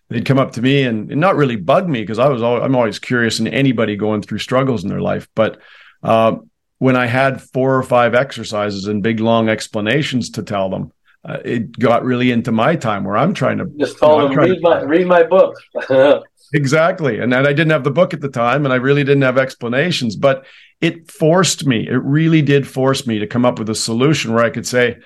they'd 0.10 0.26
come 0.26 0.40
up 0.40 0.52
to 0.54 0.62
me 0.62 0.84
and, 0.84 1.12
and 1.12 1.20
not 1.20 1.36
really 1.36 1.56
bug 1.56 1.88
me 1.88 2.02
because 2.02 2.20
I 2.20 2.28
was 2.30 2.42
always, 2.42 2.64
I'm 2.64 2.76
always 2.76 3.00
curious 3.00 3.40
in 3.40 3.48
anybody 3.48 3.96
going 3.96 4.22
through 4.22 4.40
struggles 4.40 4.84
in 4.84 4.90
their 4.90 5.02
life. 5.02 5.28
But 5.36 5.60
uh, 6.04 6.38
when 6.78 6.96
I 6.96 7.08
had 7.08 7.42
four 7.42 7.76
or 7.76 7.84
five 7.84 8.14
exercises 8.14 8.86
and 8.86 9.02
big 9.02 9.20
long 9.20 9.50
explanations 9.50 10.32
to 10.32 10.44
tell 10.44 10.70
them, 10.70 10.92
uh, 11.28 11.40
it 11.44 11.78
got 11.80 12.04
really 12.04 12.32
into 12.32 12.52
my 12.52 12.76
time 12.76 13.04
where 13.04 13.18
I'm 13.18 13.34
trying 13.34 13.58
to 13.58 13.66
just 13.80 13.98
told 13.98 14.30
you 14.32 14.36
know, 14.36 14.44
them 14.44 14.52
read 14.52 14.62
my 14.62 14.82
read 14.84 15.08
my 15.08 15.24
book. 15.24 15.56
exactly, 16.54 17.20
and 17.20 17.34
then 17.34 17.48
I 17.48 17.54
didn't 17.54 17.72
have 17.72 17.84
the 17.84 17.90
book 17.90 18.14
at 18.14 18.22
the 18.22 18.30
time, 18.30 18.64
and 18.64 18.72
I 18.72 18.78
really 18.78 19.04
didn't 19.04 19.24
have 19.24 19.40
explanations, 19.40 20.16
but 20.16 20.46
it 20.82 21.10
forced 21.10 21.66
me. 21.66 21.88
It 21.88 21.96
really 21.96 22.44
did 22.44 22.68
force 22.68 23.08
me 23.08 23.18
to 23.18 23.26
come 23.26 23.44
up 23.44 23.58
with 23.58 23.72
a 23.72 23.76
solution 23.76 24.34
where 24.34 24.44
I 24.44 24.52
could 24.52 24.68
say 24.68 24.98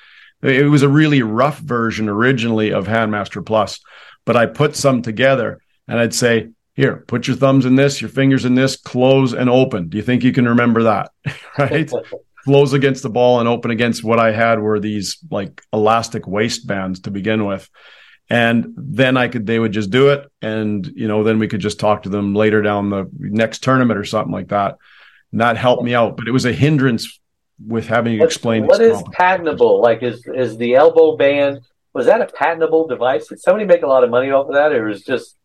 it 0.42 0.70
was 0.70 0.84
a 0.84 0.90
really 0.90 1.22
rough 1.22 1.60
version 1.60 2.10
originally 2.10 2.74
of 2.74 2.88
Handmaster 2.88 3.46
Plus 3.46 3.80
but 4.26 4.38
I 4.38 4.46
put 4.46 4.76
some 4.76 5.02
together 5.02 5.62
and 5.88 6.00
I'd 6.00 6.14
say, 6.14 6.50
here, 6.74 7.04
put 7.08 7.28
your 7.28 7.36
thumbs 7.36 7.66
in 7.66 7.76
this, 7.76 8.00
your 8.00 8.10
fingers 8.10 8.46
in 8.46 8.56
this, 8.56 8.78
close 8.78 9.34
and 9.34 9.50
open. 9.50 9.90
Do 9.90 9.98
you 9.98 10.04
think 10.04 10.24
you 10.24 10.32
can 10.32 10.48
remember 10.48 10.84
that? 10.84 11.12
right? 11.58 11.92
close 12.44 12.74
against 12.74 13.04
the 13.04 13.10
ball 13.10 13.40
and 13.40 13.50
open 13.50 13.70
against 13.70 14.04
what 14.04 14.20
I 14.20 14.32
had 14.32 14.60
were 14.60 14.80
these 14.80 15.18
like 15.30 15.62
elastic 15.74 16.26
waistbands 16.28 17.02
to 17.02 17.12
begin 17.12 17.46
with. 17.46 17.70
And 18.30 18.74
then 18.78 19.18
I 19.18 19.28
could, 19.28 19.46
they 19.46 19.60
would 19.60 19.72
just 19.72 19.90
do 19.90 20.10
it. 20.10 20.32
And, 20.42 20.86
you 20.96 21.08
know, 21.08 21.24
then 21.24 21.40
we 21.40 21.48
could 21.48 21.60
just 21.60 21.80
talk 21.80 22.04
to 22.04 22.10
them 22.10 22.36
later 22.36 22.62
down 22.62 22.90
the 22.90 23.10
next 23.18 23.64
tournament 23.64 24.00
or 24.00 24.06
something 24.06 24.32
like 24.32 24.50
that. 24.50 24.78
And 25.32 25.42
that 25.42 25.58
helped 25.58 25.84
me 25.84 25.94
out. 25.94 26.16
But 26.16 26.28
it 26.28 26.32
was 26.32 26.46
a 26.46 26.54
hindrance 26.54 27.20
with 27.66 27.88
having 27.88 28.22
explained 28.22 28.68
what 28.68 28.82
is 28.82 29.04
patentable. 29.12 29.82
Like, 29.82 30.02
is, 30.04 30.26
is 30.26 30.58
the 30.58 30.76
elbow 30.76 31.18
band 31.18 31.60
was 31.94 32.06
that 32.06 32.22
a 32.22 32.28
patentable 32.28 32.88
device? 32.88 33.28
Did 33.28 33.40
somebody 33.40 33.66
make 33.66 33.84
a 33.84 33.88
lot 33.88 34.04
of 34.04 34.10
money 34.10 34.32
off 34.32 34.48
of 34.48 34.54
that, 34.54 34.72
or 34.72 34.90
is 34.90 35.04
just, 35.04 35.36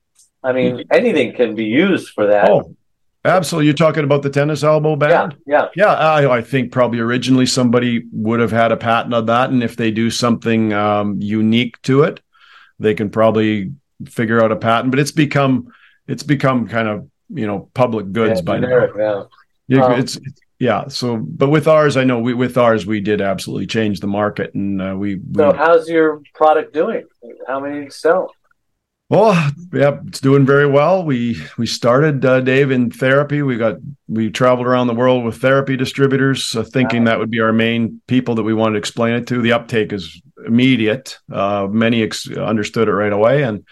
I 0.43 0.53
mean, 0.53 0.85
anything 0.91 1.35
can 1.35 1.55
be 1.55 1.65
used 1.65 2.11
for 2.11 2.27
that? 2.27 2.51
Oh, 2.51 2.77
absolutely. 3.25 3.67
You're 3.67 3.75
talking 3.75 4.05
about 4.05 4.23
the 4.23 4.31
tennis 4.31 4.63
elbow 4.63 4.97
band? 4.97 5.37
Yeah, 5.47 5.69
yeah, 5.77 5.87
yeah. 5.87 5.95
I, 5.95 6.39
I 6.39 6.43
think 6.43 6.71
probably 6.71 7.01
originally 7.01 7.47
somebody 7.47 8.05
would 8.13 8.41
have 8.41 8.53
had 8.53 8.73
a 8.73 8.77
patent 8.77 9.15
on 9.15 9.27
that, 9.27 9.51
and 9.51 9.63
if 9.63 9.77
they 9.77 9.91
do 9.91 10.11
something 10.11 10.73
um, 10.73 11.21
unique 11.21 11.81
to 11.83 12.03
it, 12.03 12.21
they 12.79 12.95
can 12.95 13.11
probably 13.11 13.73
figure 14.07 14.43
out 14.43 14.53
a 14.53 14.57
patent. 14.57 14.91
But 14.91 15.01
it's 15.01 15.13
become 15.13 15.73
it's 16.07 16.23
become 16.23 16.69
kind 16.69 16.89
of 16.89 17.09
you 17.31 17.47
know 17.47 17.71
public 17.73 18.13
goods 18.13 18.41
yeah, 18.41 18.45
by 18.45 18.57
generic, 18.57 18.97
now. 18.97 19.29
Yeah. 19.67 19.87
Um, 19.87 19.93
it's, 19.99 20.17
it's 20.17 20.41
yeah 20.65 20.89
so 20.89 21.19
but 21.19 21.51
with 21.51 21.69
ours 21.69 21.95
i 21.95 22.05
know 22.05 22.19
we 22.19 22.33
with 22.33 22.57
ours 22.57 22.87
we 22.87 22.99
did 22.99 23.21
absolutely 23.21 23.67
change 23.67 24.01
the 24.01 24.07
market 24.07 24.55
and 24.55 24.81
uh, 24.81 24.97
we, 24.97 25.17
we 25.17 25.37
so 25.37 25.53
how's 25.53 25.87
your 25.89 26.23
product 26.33 26.73
doing? 26.73 27.05
How 27.47 27.61
many 27.61 27.91
sell? 27.91 28.33
Well 29.11 29.35
yeah 29.75 30.01
it's 30.07 30.21
doing 30.21 30.47
very 30.47 30.67
well. 30.67 31.05
We 31.05 31.39
we 31.59 31.67
started 31.67 32.25
uh, 32.25 32.41
dave 32.41 32.71
in 32.71 32.91
therapy. 32.91 33.43
We 33.43 33.59
got 33.59 33.77
we 34.09 34.31
traveled 34.31 34.67
around 34.67 34.87
the 34.87 34.95
world 34.95 35.23
with 35.25 35.37
therapy 35.37 35.77
distributors 35.77 36.57
uh, 36.57 36.63
thinking 36.63 37.05
wow. 37.05 37.11
that 37.11 37.19
would 37.19 37.31
be 37.31 37.41
our 37.41 37.53
main 37.53 38.01
people 38.07 38.35
that 38.37 38.43
we 38.43 38.55
wanted 38.55 38.75
to 38.75 38.79
explain 38.79 39.15
it 39.15 39.27
to. 39.27 39.43
The 39.43 39.53
uptake 39.53 39.93
is 39.93 40.23
immediate. 40.47 41.19
Uh, 41.31 41.69
many 41.71 42.03
ex- 42.03 42.31
understood 42.31 42.89
it 42.89 42.93
right 42.93 43.13
away 43.13 43.43
and 43.43 43.65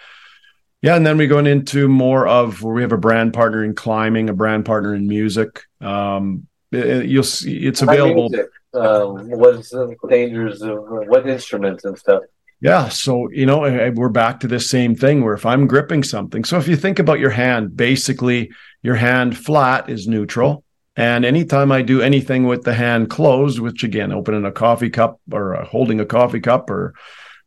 yeah, 0.82 0.96
and 0.96 1.06
then 1.06 1.16
we 1.16 1.28
going 1.28 1.46
into 1.46 1.86
more 1.86 2.26
of 2.26 2.60
where 2.60 2.74
we 2.74 2.82
have 2.82 2.90
a 2.90 2.98
brand 2.98 3.32
partner 3.32 3.64
in 3.64 3.72
climbing, 3.72 4.28
a 4.28 4.34
brand 4.34 4.64
partner 4.64 4.92
in 4.96 5.06
music. 5.06 5.62
Um, 5.80 6.48
you'll 6.72 7.22
see 7.22 7.66
it's 7.66 7.82
available. 7.82 8.30
Um, 8.74 9.30
what's 9.30 9.70
the 9.70 9.94
dangers 10.08 10.62
of 10.62 10.78
what 10.82 11.28
instruments 11.28 11.84
and 11.84 11.98
stuff? 11.98 12.22
Yeah, 12.60 12.88
so 12.88 13.28
you 13.30 13.44
know 13.44 13.60
we're 13.94 14.08
back 14.08 14.40
to 14.40 14.48
this 14.48 14.70
same 14.70 14.94
thing 14.94 15.24
where 15.24 15.34
if 15.34 15.44
I'm 15.44 15.66
gripping 15.66 16.04
something, 16.04 16.44
so 16.44 16.58
if 16.58 16.68
you 16.68 16.76
think 16.76 16.98
about 16.98 17.18
your 17.18 17.30
hand, 17.30 17.76
basically 17.76 18.52
your 18.82 18.94
hand 18.94 19.36
flat 19.36 19.90
is 19.90 20.06
neutral, 20.06 20.64
and 20.96 21.24
anytime 21.24 21.72
I 21.72 21.82
do 21.82 22.02
anything 22.02 22.46
with 22.46 22.62
the 22.62 22.74
hand 22.74 23.10
closed, 23.10 23.58
which 23.58 23.82
again, 23.82 24.12
opening 24.12 24.44
a 24.44 24.52
coffee 24.52 24.90
cup 24.90 25.20
or 25.30 25.56
uh, 25.56 25.64
holding 25.64 26.00
a 26.00 26.06
coffee 26.06 26.40
cup 26.40 26.70
or 26.70 26.94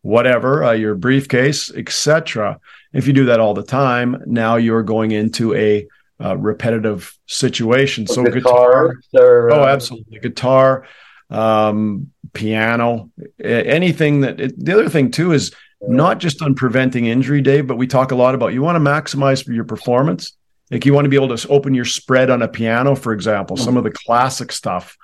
whatever, 0.01 0.63
uh, 0.63 0.71
your 0.73 0.95
briefcase, 0.95 1.71
etc. 1.73 2.59
If 2.91 3.07
you 3.07 3.13
do 3.13 3.25
that 3.25 3.39
all 3.39 3.53
the 3.53 3.63
time, 3.63 4.21
now 4.25 4.57
you're 4.57 4.83
going 4.83 5.11
into 5.11 5.55
a 5.55 5.87
uh, 6.23 6.37
repetitive 6.37 7.17
situation. 7.27 8.07
So 8.07 8.23
guitar, 8.23 8.95
guitar 9.11 9.51
oh, 9.51 9.63
uh, 9.63 9.67
absolutely, 9.67 10.19
guitar, 10.19 10.87
um, 11.29 12.11
piano, 12.33 13.11
anything 13.43 14.21
that. 14.21 14.39
It, 14.39 14.63
the 14.63 14.73
other 14.73 14.89
thing 14.89 15.11
too 15.11 15.31
is 15.33 15.53
not 15.81 16.19
just 16.19 16.41
on 16.41 16.55
preventing 16.55 17.05
injury, 17.05 17.41
Dave, 17.41 17.67
but 17.67 17.77
we 17.77 17.87
talk 17.87 18.11
a 18.11 18.15
lot 18.15 18.35
about 18.35 18.53
you 18.53 18.61
want 18.61 18.75
to 18.75 18.79
maximize 18.79 19.45
your 19.47 19.65
performance. 19.65 20.35
Like 20.71 20.85
you 20.85 20.93
want 20.93 21.05
to 21.05 21.09
be 21.09 21.15
able 21.15 21.35
to 21.35 21.47
open 21.49 21.75
your 21.75 21.85
spread 21.85 22.29
on 22.31 22.41
a 22.41 22.47
piano, 22.47 22.95
for 22.95 23.13
example, 23.13 23.55
some 23.55 23.77
of 23.77 23.83
the 23.83 23.91
classic 23.91 24.51
stuff. 24.51 24.97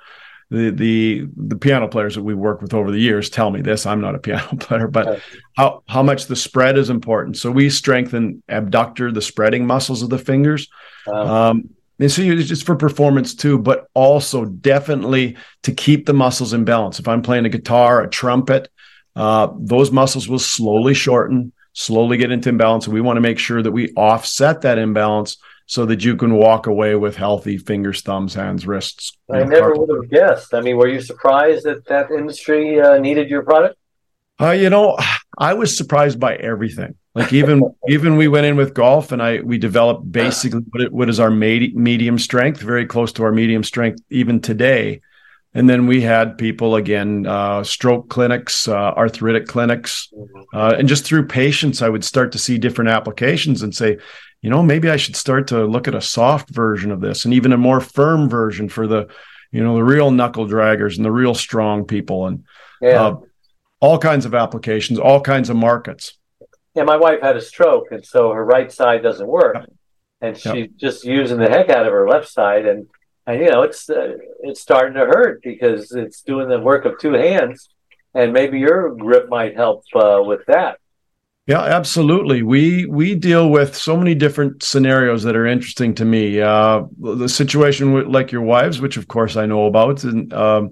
The, 0.51 0.69
the 0.69 1.27
the 1.37 1.55
piano 1.55 1.87
players 1.87 2.15
that 2.15 2.23
we 2.23 2.33
work 2.33 2.61
with 2.61 2.73
over 2.73 2.91
the 2.91 2.99
years 2.99 3.29
tell 3.29 3.49
me 3.51 3.61
this. 3.61 3.85
I'm 3.85 4.01
not 4.01 4.15
a 4.15 4.19
piano 4.27 4.57
player, 4.57 4.87
but 4.87 5.21
how 5.55 5.81
how 5.87 6.03
much 6.03 6.27
the 6.27 6.35
spread 6.35 6.77
is 6.77 6.89
important. 6.89 7.37
So 7.37 7.49
we 7.49 7.69
strengthen 7.69 8.43
abductor, 8.49 9.11
the 9.11 9.21
spreading 9.21 9.65
muscles 9.65 10.01
of 10.01 10.09
the 10.09 10.17
fingers, 10.17 10.67
um, 11.07 11.69
and 11.99 12.11
so 12.11 12.21
it's 12.23 12.49
just 12.49 12.65
for 12.65 12.75
performance 12.75 13.35
too, 13.35 13.59
but 13.59 13.87
also 13.93 14.45
definitely 14.45 15.37
to 15.63 15.71
keep 15.71 16.05
the 16.05 16.13
muscles 16.13 16.51
in 16.51 16.65
balance. 16.65 16.99
If 16.99 17.07
I'm 17.07 17.21
playing 17.21 17.45
a 17.45 17.49
guitar, 17.49 18.01
a 18.01 18.09
trumpet, 18.09 18.69
uh, 19.15 19.49
those 19.55 19.91
muscles 19.91 20.27
will 20.27 20.39
slowly 20.39 20.95
shorten, 20.95 21.53
slowly 21.73 22.17
get 22.17 22.31
into 22.31 22.49
imbalance. 22.49 22.85
And 22.85 22.93
we 22.93 23.01
want 23.01 23.17
to 23.17 23.21
make 23.21 23.37
sure 23.37 23.61
that 23.61 23.71
we 23.71 23.93
offset 23.93 24.61
that 24.61 24.79
imbalance 24.79 25.37
so 25.71 25.85
that 25.85 26.03
you 26.03 26.17
can 26.17 26.33
walk 26.33 26.67
away 26.67 26.95
with 26.95 27.15
healthy 27.15 27.57
fingers, 27.57 28.01
thumbs, 28.01 28.33
hands, 28.33 28.67
wrists. 28.67 29.17
I 29.31 29.45
never 29.45 29.73
would 29.73 29.89
have 29.89 30.11
guessed. 30.11 30.53
I 30.53 30.59
mean, 30.59 30.75
were 30.75 30.89
you 30.89 30.99
surprised 30.99 31.63
that 31.63 31.85
that 31.85 32.11
industry 32.11 32.81
uh, 32.81 32.97
needed 32.97 33.29
your 33.29 33.43
product? 33.43 33.77
Uh, 34.37 34.51
you 34.51 34.69
know, 34.69 34.97
I 35.37 35.53
was 35.53 35.77
surprised 35.77 36.19
by 36.19 36.35
everything. 36.35 36.95
Like 37.15 37.31
even 37.31 37.61
even 37.87 38.17
we 38.17 38.27
went 38.27 38.47
in 38.47 38.57
with 38.57 38.73
golf, 38.73 39.13
and 39.13 39.23
I 39.23 39.39
we 39.39 39.57
developed 39.57 40.11
basically 40.11 40.59
what 40.71 40.81
it, 40.81 40.91
what 40.91 41.07
is 41.07 41.21
our 41.21 41.31
med- 41.31 41.73
medium 41.73 42.19
strength, 42.19 42.59
very 42.59 42.85
close 42.85 43.13
to 43.13 43.23
our 43.23 43.31
medium 43.31 43.63
strength 43.63 44.03
even 44.09 44.41
today. 44.41 44.99
And 45.53 45.69
then 45.69 45.87
we 45.87 46.01
had 46.01 46.37
people 46.37 46.75
again, 46.75 47.25
uh, 47.25 47.63
stroke 47.63 48.09
clinics, 48.09 48.67
uh, 48.67 48.73
arthritic 48.73 49.47
clinics, 49.47 50.09
uh, 50.53 50.75
and 50.77 50.87
just 50.87 51.05
through 51.05 51.27
patients, 51.27 51.81
I 51.81 51.89
would 51.89 52.05
start 52.05 52.31
to 52.33 52.37
see 52.37 52.57
different 52.57 52.89
applications 52.89 53.61
and 53.61 53.75
say, 53.75 53.97
you 54.41 54.49
know, 54.49 54.63
maybe 54.63 54.89
I 54.89 54.97
should 54.97 55.15
start 55.15 55.47
to 55.49 55.65
look 55.65 55.87
at 55.87 55.95
a 55.95 56.01
soft 56.01 56.49
version 56.49 56.91
of 56.91 56.99
this 56.99 57.25
and 57.25 57.33
even 57.33 57.53
a 57.53 57.57
more 57.57 57.79
firm 57.79 58.27
version 58.27 58.69
for 58.69 58.87
the, 58.87 59.07
you 59.51 59.63
know, 59.63 59.75
the 59.75 59.83
real 59.83 60.11
knuckle 60.11 60.47
draggers 60.47 60.95
and 60.97 61.05
the 61.05 61.11
real 61.11 61.35
strong 61.35 61.85
people 61.85 62.27
and 62.27 62.43
Yeah. 62.81 63.05
uh, 63.05 63.15
all 63.79 63.97
kinds 63.99 64.25
of 64.25 64.33
applications, 64.33 64.97
all 64.99 65.21
kinds 65.21 65.49
of 65.49 65.55
markets. 65.55 66.17
Yeah, 66.73 66.83
my 66.83 66.97
wife 66.97 67.21
had 67.21 67.35
a 67.35 67.41
stroke, 67.41 67.91
and 67.91 68.05
so 68.05 68.31
her 68.31 68.43
right 68.45 68.71
side 68.71 69.03
doesn't 69.03 69.27
work, 69.27 69.65
and 70.21 70.43
Yeah. 70.45 70.53
she's 70.53 70.69
just 70.77 71.03
using 71.05 71.37
the 71.37 71.49
heck 71.49 71.69
out 71.69 71.85
of 71.85 71.91
her 71.91 72.07
left 72.07 72.27
side, 72.29 72.65
and 72.65 72.87
and 73.27 73.39
you 73.41 73.49
know 73.51 73.61
it's 73.61 73.89
uh, 73.89 74.13
it's 74.41 74.61
starting 74.61 74.93
to 74.95 75.05
hurt 75.05 75.41
because 75.43 75.91
it's 75.91 76.21
doing 76.23 76.47
the 76.47 76.59
work 76.59 76.85
of 76.85 76.97
two 76.97 77.13
hands, 77.13 77.69
and 78.15 78.33
maybe 78.33 78.57
your 78.59 78.95
grip 78.95 79.29
might 79.29 79.55
help 79.55 79.83
uh, 79.93 80.21
with 80.25 80.45
that. 80.47 80.79
Yeah, 81.47 81.61
absolutely. 81.61 82.43
We 82.43 82.85
we 82.85 83.15
deal 83.15 83.49
with 83.49 83.75
so 83.75 83.97
many 83.97 84.13
different 84.13 84.61
scenarios 84.63 85.23
that 85.23 85.35
are 85.35 85.47
interesting 85.47 85.95
to 85.95 86.05
me. 86.05 86.39
Uh, 86.39 86.83
the 86.99 87.27
situation 87.27 87.93
with 87.93 88.07
like 88.07 88.31
your 88.31 88.43
wives, 88.43 88.79
which 88.79 88.95
of 88.95 89.07
course 89.07 89.35
I 89.35 89.47
know 89.47 89.65
about, 89.65 90.03
and 90.03 90.31
um, 90.33 90.71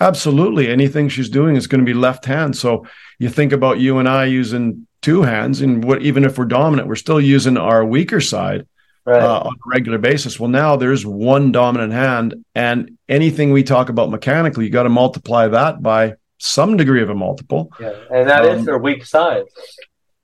absolutely 0.00 0.68
anything 0.68 1.08
she's 1.08 1.30
doing 1.30 1.56
is 1.56 1.66
going 1.66 1.80
to 1.80 1.90
be 1.90 1.98
left 1.98 2.26
hand. 2.26 2.56
So 2.56 2.86
you 3.18 3.30
think 3.30 3.52
about 3.52 3.80
you 3.80 3.98
and 3.98 4.08
I 4.08 4.26
using 4.26 4.86
two 5.00 5.22
hands, 5.22 5.62
and 5.62 5.82
what 5.82 6.02
even 6.02 6.24
if 6.24 6.36
we're 6.36 6.44
dominant, 6.44 6.88
we're 6.88 6.94
still 6.96 7.20
using 7.20 7.56
our 7.56 7.84
weaker 7.84 8.20
side 8.20 8.66
Right? 9.04 9.20
uh, 9.20 9.40
on 9.40 9.54
a 9.54 9.68
regular 9.68 9.98
basis. 9.98 10.38
Well, 10.38 10.48
now 10.50 10.76
there's 10.76 11.04
one 11.04 11.50
dominant 11.50 11.92
hand, 11.92 12.44
and 12.54 12.98
anything 13.08 13.50
we 13.50 13.64
talk 13.64 13.88
about 13.88 14.10
mechanically, 14.10 14.66
you 14.66 14.70
got 14.70 14.84
to 14.84 14.88
multiply 14.90 15.48
that 15.48 15.82
by 15.82 16.14
some 16.38 16.76
degree 16.76 17.02
of 17.02 17.10
a 17.10 17.14
multiple. 17.14 17.72
yeah, 17.80 17.94
and 18.14 18.28
that 18.28 18.44
is 18.44 18.60
um, 18.60 18.66
her 18.66 18.78
weak 18.78 19.04
side. 19.04 19.42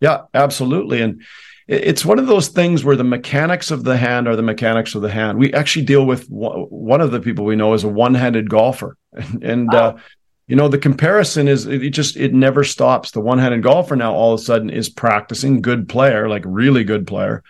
Yeah, 0.00 0.22
absolutely. 0.34 1.02
And 1.02 1.22
it's 1.68 2.04
one 2.04 2.18
of 2.18 2.26
those 2.26 2.48
things 2.48 2.82
where 2.82 2.96
the 2.96 3.04
mechanics 3.04 3.70
of 3.70 3.84
the 3.84 3.96
hand 3.96 4.26
are 4.26 4.36
the 4.36 4.42
mechanics 4.42 4.94
of 4.94 5.02
the 5.02 5.10
hand. 5.10 5.38
We 5.38 5.52
actually 5.52 5.84
deal 5.84 6.06
with 6.06 6.26
one 6.28 7.02
of 7.02 7.10
the 7.10 7.20
people 7.20 7.44
we 7.44 7.56
know 7.56 7.74
is 7.74 7.84
a 7.84 7.88
one-handed 7.88 8.48
golfer, 8.48 8.96
and, 9.12 9.44
and 9.44 9.74
uh, 9.74 9.96
you 10.46 10.56
know 10.56 10.68
the 10.68 10.78
comparison 10.78 11.46
is 11.46 11.66
it 11.66 11.90
just 11.90 12.16
it 12.16 12.32
never 12.32 12.64
stops. 12.64 13.10
The 13.10 13.20
one-handed 13.20 13.62
golfer 13.62 13.96
now 13.96 14.14
all 14.14 14.32
of 14.32 14.40
a 14.40 14.42
sudden 14.42 14.70
is 14.70 14.88
practicing 14.88 15.60
good 15.60 15.88
player, 15.90 16.26
like 16.26 16.42
really 16.46 16.84
good 16.84 17.06
player, 17.06 17.42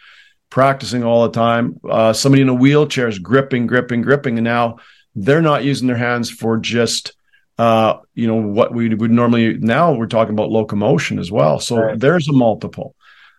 practicing 0.50 1.04
all 1.04 1.22
the 1.22 1.32
time. 1.32 1.78
Uh, 1.88 2.12
somebody 2.12 2.42
in 2.42 2.48
a 2.48 2.54
wheelchair 2.54 3.06
is 3.06 3.20
gripping, 3.20 3.68
gripping, 3.68 4.02
gripping, 4.02 4.36
and 4.36 4.44
now 4.44 4.78
they're 5.14 5.42
not 5.42 5.62
using 5.62 5.86
their 5.86 5.96
hands 5.96 6.28
for 6.28 6.56
just 6.56 7.12
uh, 7.58 7.98
you 8.14 8.26
know 8.26 8.36
what 8.36 8.72
we 8.72 8.94
would 8.94 9.10
normally 9.10 9.54
now 9.58 9.92
we're 9.92 10.06
talking 10.06 10.34
about 10.34 10.50
locomotion 10.50 11.18
as 11.18 11.30
well. 11.32 11.58
So 11.60 11.76
Right. 11.78 11.98
there's 11.98 12.28
a 12.28 12.32
multiple. 12.32 12.94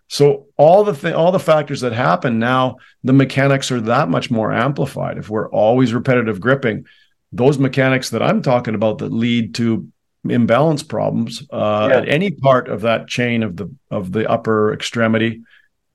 So 0.08 0.48
all 0.58 0.84
the 0.84 0.94
th- 0.94 1.14
all 1.14 1.32
the 1.32 1.40
factors 1.40 1.82
that 1.82 1.94
happen 1.94 2.40
now, 2.40 2.78
the 3.04 3.14
mechanics 3.14 3.72
are 3.72 3.80
that 3.82 4.10
much 4.10 4.32
more 4.32 4.52
amplified. 4.52 5.18
If 5.18 5.30
we're 5.30 5.50
always 5.50 5.94
repetitive 5.94 6.40
gripping, 6.42 6.86
those 7.32 7.60
mechanics 7.60 8.10
that 8.10 8.24
I'm 8.24 8.42
talking 8.42 8.74
about 8.76 8.98
that 9.00 9.14
lead 9.14 9.56
to 9.56 9.88
imbalance 10.28 10.84
problems 10.84 11.44
uh, 11.52 11.88
Yeah. 11.92 11.98
at 12.00 12.10
any 12.10 12.32
part 12.32 12.68
of 12.70 12.82
that 12.82 13.08
chain 13.08 13.44
of 13.44 13.56
the 13.56 13.70
of 13.92 14.12
the 14.12 14.30
upper 14.30 14.74
extremity, 14.74 15.42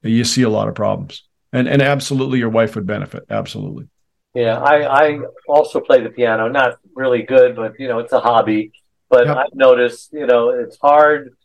you 0.02 0.24
see 0.24 0.42
a 0.42 0.48
lot 0.48 0.68
of 0.68 0.74
problems. 0.74 1.24
And 1.52 1.68
and 1.68 1.82
absolutely, 1.82 2.38
your 2.38 2.48
wife 2.50 2.74
would 2.76 2.86
benefit. 2.86 3.24
Absolutely. 3.28 3.88
Yeah, 4.34 4.58
I, 4.58 5.06
I 5.06 5.18
also 5.48 5.80
play 5.80 6.02
the 6.02 6.10
piano. 6.10 6.48
Not 6.48 6.78
really 6.94 7.22
good, 7.22 7.54
but 7.54 7.78
you 7.78 7.88
know, 7.88 8.00
it's 8.00 8.12
a 8.12 8.20
hobby. 8.20 8.72
But 9.08 9.26
Yep. 9.26 9.36
I've 9.36 9.54
noticed, 9.54 10.12
you 10.12 10.26
know, 10.26 10.50
it's 10.50 10.76
hard 10.78 11.36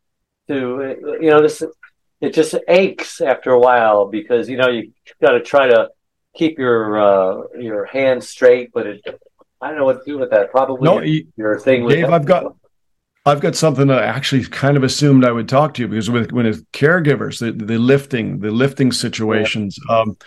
to, 0.48 1.18
you 1.22 1.30
know, 1.30 1.42
this 1.42 1.62
it 2.22 2.34
just 2.34 2.56
aches 2.68 3.22
after 3.22 3.52
a 3.52 3.60
while 3.60 4.08
because 4.08 4.50
you 4.50 4.58
know 4.58 4.68
you 4.68 4.92
got 5.22 5.32
to 5.32 5.42
try 5.42 5.68
to 5.68 5.90
keep 6.36 6.58
your 6.58 7.00
uh, 7.00 7.44
your 7.60 7.86
hands 7.86 8.28
straight, 8.28 8.72
but 8.74 8.88
it, 8.88 9.02
I 9.62 9.70
don't 9.70 9.78
know 9.78 9.86
what 9.86 10.04
to 10.04 10.12
do 10.12 10.18
with 10.18 10.32
that. 10.32 10.52
Probably 10.52 10.84
No, 10.84 10.96
your, 10.96 11.06
you- 11.06 11.28
your 11.38 11.60
thing 11.60 11.84
with 11.84 11.96
Dave, 11.96 12.10
I've 12.10 12.26
got 12.26 12.56
I've 13.26 13.42
got 13.42 13.56
something 13.56 13.88
that 13.88 14.00
I 14.00 14.06
actually 14.06 14.46
kind 14.46 14.76
of 14.78 14.84
assumed 14.84 15.24
I 15.24 15.32
would 15.32 15.48
talk 15.48 15.76
to 15.76 15.82
you 15.82 15.88
because 15.88 16.10
with 16.10 16.32
when 16.32 16.46
it's 16.46 16.62
caregivers, 16.74 17.40
the, 17.40 17.52
the 17.52 17.78
lifting, 17.78 18.40
the 18.40 18.52
lifting 18.52 18.92
situations. 18.92 19.78
Um, 19.90 20.18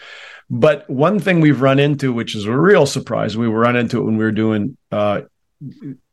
but 0.52 0.88
one 0.88 1.18
thing 1.18 1.40
we've 1.40 1.62
run 1.62 1.78
into, 1.78 2.12
which 2.12 2.36
is 2.36 2.44
a 2.44 2.56
real 2.56 2.86
surprise, 2.86 3.36
we 3.36 3.46
run 3.46 3.74
into 3.74 3.98
it 3.98 4.04
when 4.04 4.18
we 4.18 4.24
were 4.24 4.30
doing 4.30 4.76
uh, 4.92 5.22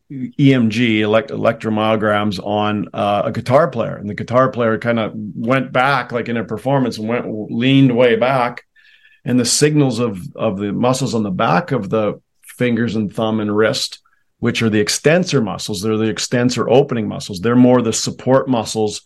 EMG, 0.09 0.99
elect- 0.99 1.29
electromyograms 1.29 2.39
on 2.43 2.87
uh, 2.93 3.23
a 3.25 3.31
guitar 3.31 3.67
player, 3.67 3.97
and 3.97 4.09
the 4.09 4.15
guitar 4.15 4.49
player 4.49 4.77
kind 4.77 4.97
of 4.97 5.11
went 5.13 5.71
back, 5.71 6.11
like 6.11 6.29
in 6.29 6.37
a 6.37 6.45
performance, 6.45 6.97
and 6.97 7.07
went 7.07 7.27
leaned 7.51 7.95
way 7.95 8.15
back, 8.15 8.63
and 9.25 9.39
the 9.39 9.45
signals 9.45 9.99
of 9.99 10.21
of 10.35 10.57
the 10.57 10.71
muscles 10.71 11.13
on 11.13 11.23
the 11.23 11.29
back 11.29 11.71
of 11.71 11.89
the 11.89 12.21
fingers 12.41 12.95
and 12.95 13.13
thumb 13.13 13.39
and 13.39 13.55
wrist 13.55 13.99
which 14.39 14.61
are 14.61 14.69
the 14.69 14.79
extensor 14.79 15.41
muscles. 15.41 15.81
They're 15.81 15.97
the 15.97 16.09
extensor 16.09 16.69
opening 16.69 17.07
muscles. 17.07 17.41
They're 17.41 17.55
more 17.55 17.81
the 17.81 17.93
support 17.93 18.47
muscles 18.47 19.01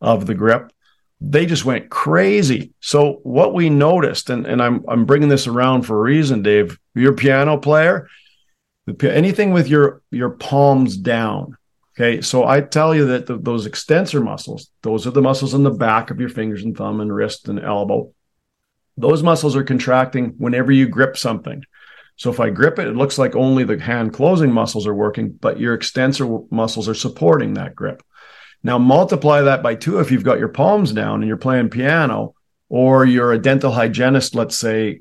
of 0.00 0.26
the 0.26 0.34
grip. 0.34 0.72
They 1.20 1.46
just 1.46 1.64
went 1.64 1.90
crazy. 1.90 2.72
So 2.80 3.20
what 3.24 3.52
we 3.52 3.70
noticed, 3.70 4.30
and, 4.30 4.46
and 4.46 4.62
I'm 4.62 4.84
I'm 4.88 5.04
bringing 5.04 5.28
this 5.28 5.46
around 5.46 5.82
for 5.82 5.96
a 5.96 6.02
reason, 6.02 6.42
Dave. 6.42 6.78
You're 6.94 7.12
a 7.12 7.16
piano 7.16 7.58
player. 7.58 8.08
Anything 9.02 9.52
with 9.52 9.68
your 9.68 10.02
your 10.10 10.30
palms 10.30 10.96
down. 10.96 11.56
Okay, 11.96 12.20
so 12.20 12.46
I 12.46 12.60
tell 12.60 12.94
you 12.94 13.06
that 13.06 13.26
the, 13.26 13.36
those 13.36 13.66
extensor 13.66 14.20
muscles, 14.20 14.70
those 14.82 15.04
are 15.04 15.10
the 15.10 15.20
muscles 15.20 15.52
in 15.52 15.64
the 15.64 15.70
back 15.70 16.12
of 16.12 16.20
your 16.20 16.28
fingers 16.28 16.62
and 16.62 16.76
thumb 16.76 17.00
and 17.00 17.12
wrist 17.12 17.48
and 17.48 17.58
elbow. 17.58 18.12
Those 18.96 19.24
muscles 19.24 19.56
are 19.56 19.64
contracting 19.64 20.34
whenever 20.38 20.70
you 20.70 20.86
grip 20.86 21.16
something. 21.16 21.64
So 22.14 22.30
if 22.30 22.38
I 22.38 22.50
grip 22.50 22.78
it, 22.78 22.86
it 22.86 22.96
looks 22.96 23.18
like 23.18 23.34
only 23.34 23.64
the 23.64 23.80
hand 23.80 24.12
closing 24.12 24.52
muscles 24.52 24.86
are 24.86 24.94
working, 24.94 25.30
but 25.30 25.58
your 25.58 25.74
extensor 25.74 26.38
muscles 26.50 26.88
are 26.88 26.94
supporting 26.94 27.54
that 27.54 27.74
grip. 27.74 28.02
Now 28.62 28.78
multiply 28.78 29.42
that 29.42 29.62
by 29.62 29.74
two 29.74 30.00
if 30.00 30.10
you've 30.10 30.24
got 30.24 30.38
your 30.38 30.48
palms 30.48 30.92
down 30.92 31.20
and 31.20 31.28
you're 31.28 31.36
playing 31.36 31.70
piano, 31.70 32.34
or 32.68 33.04
you're 33.06 33.32
a 33.32 33.38
dental 33.38 33.70
hygienist, 33.72 34.34
let's 34.34 34.56
say, 34.56 35.00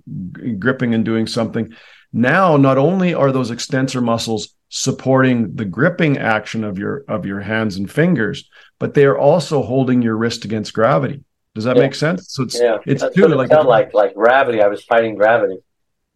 gripping 0.59 0.93
and 0.93 1.03
doing 1.03 1.27
something. 1.27 1.73
Now, 2.13 2.55
not 2.55 2.77
only 2.77 3.13
are 3.13 3.31
those 3.31 3.51
extensor 3.51 3.99
muscles 3.99 4.55
supporting 4.69 5.55
the 5.55 5.65
gripping 5.65 6.17
action 6.17 6.63
of 6.63 6.77
your 6.77 7.03
of 7.07 7.25
your 7.25 7.41
hands 7.41 7.77
and 7.77 7.89
fingers, 7.91 8.49
but 8.79 8.93
they 8.93 9.05
are 9.05 9.17
also 9.17 9.61
holding 9.63 10.01
your 10.01 10.15
wrist 10.15 10.45
against 10.45 10.73
gravity. 10.73 11.23
Does 11.55 11.63
that 11.65 11.75
Yeah. 11.75 11.83
make 11.83 11.95
sense? 11.95 12.27
So 12.29 12.43
it's 12.43 12.59
yeah, 12.59 12.77
it's 12.85 13.01
that's 13.01 13.17
it 13.17 13.27
like 13.29 13.49
like 13.51 13.93
like 13.93 14.13
gravity. 14.13 14.61
I 14.61 14.67
was 14.67 14.83
fighting 14.83 15.15
gravity. 15.15 15.57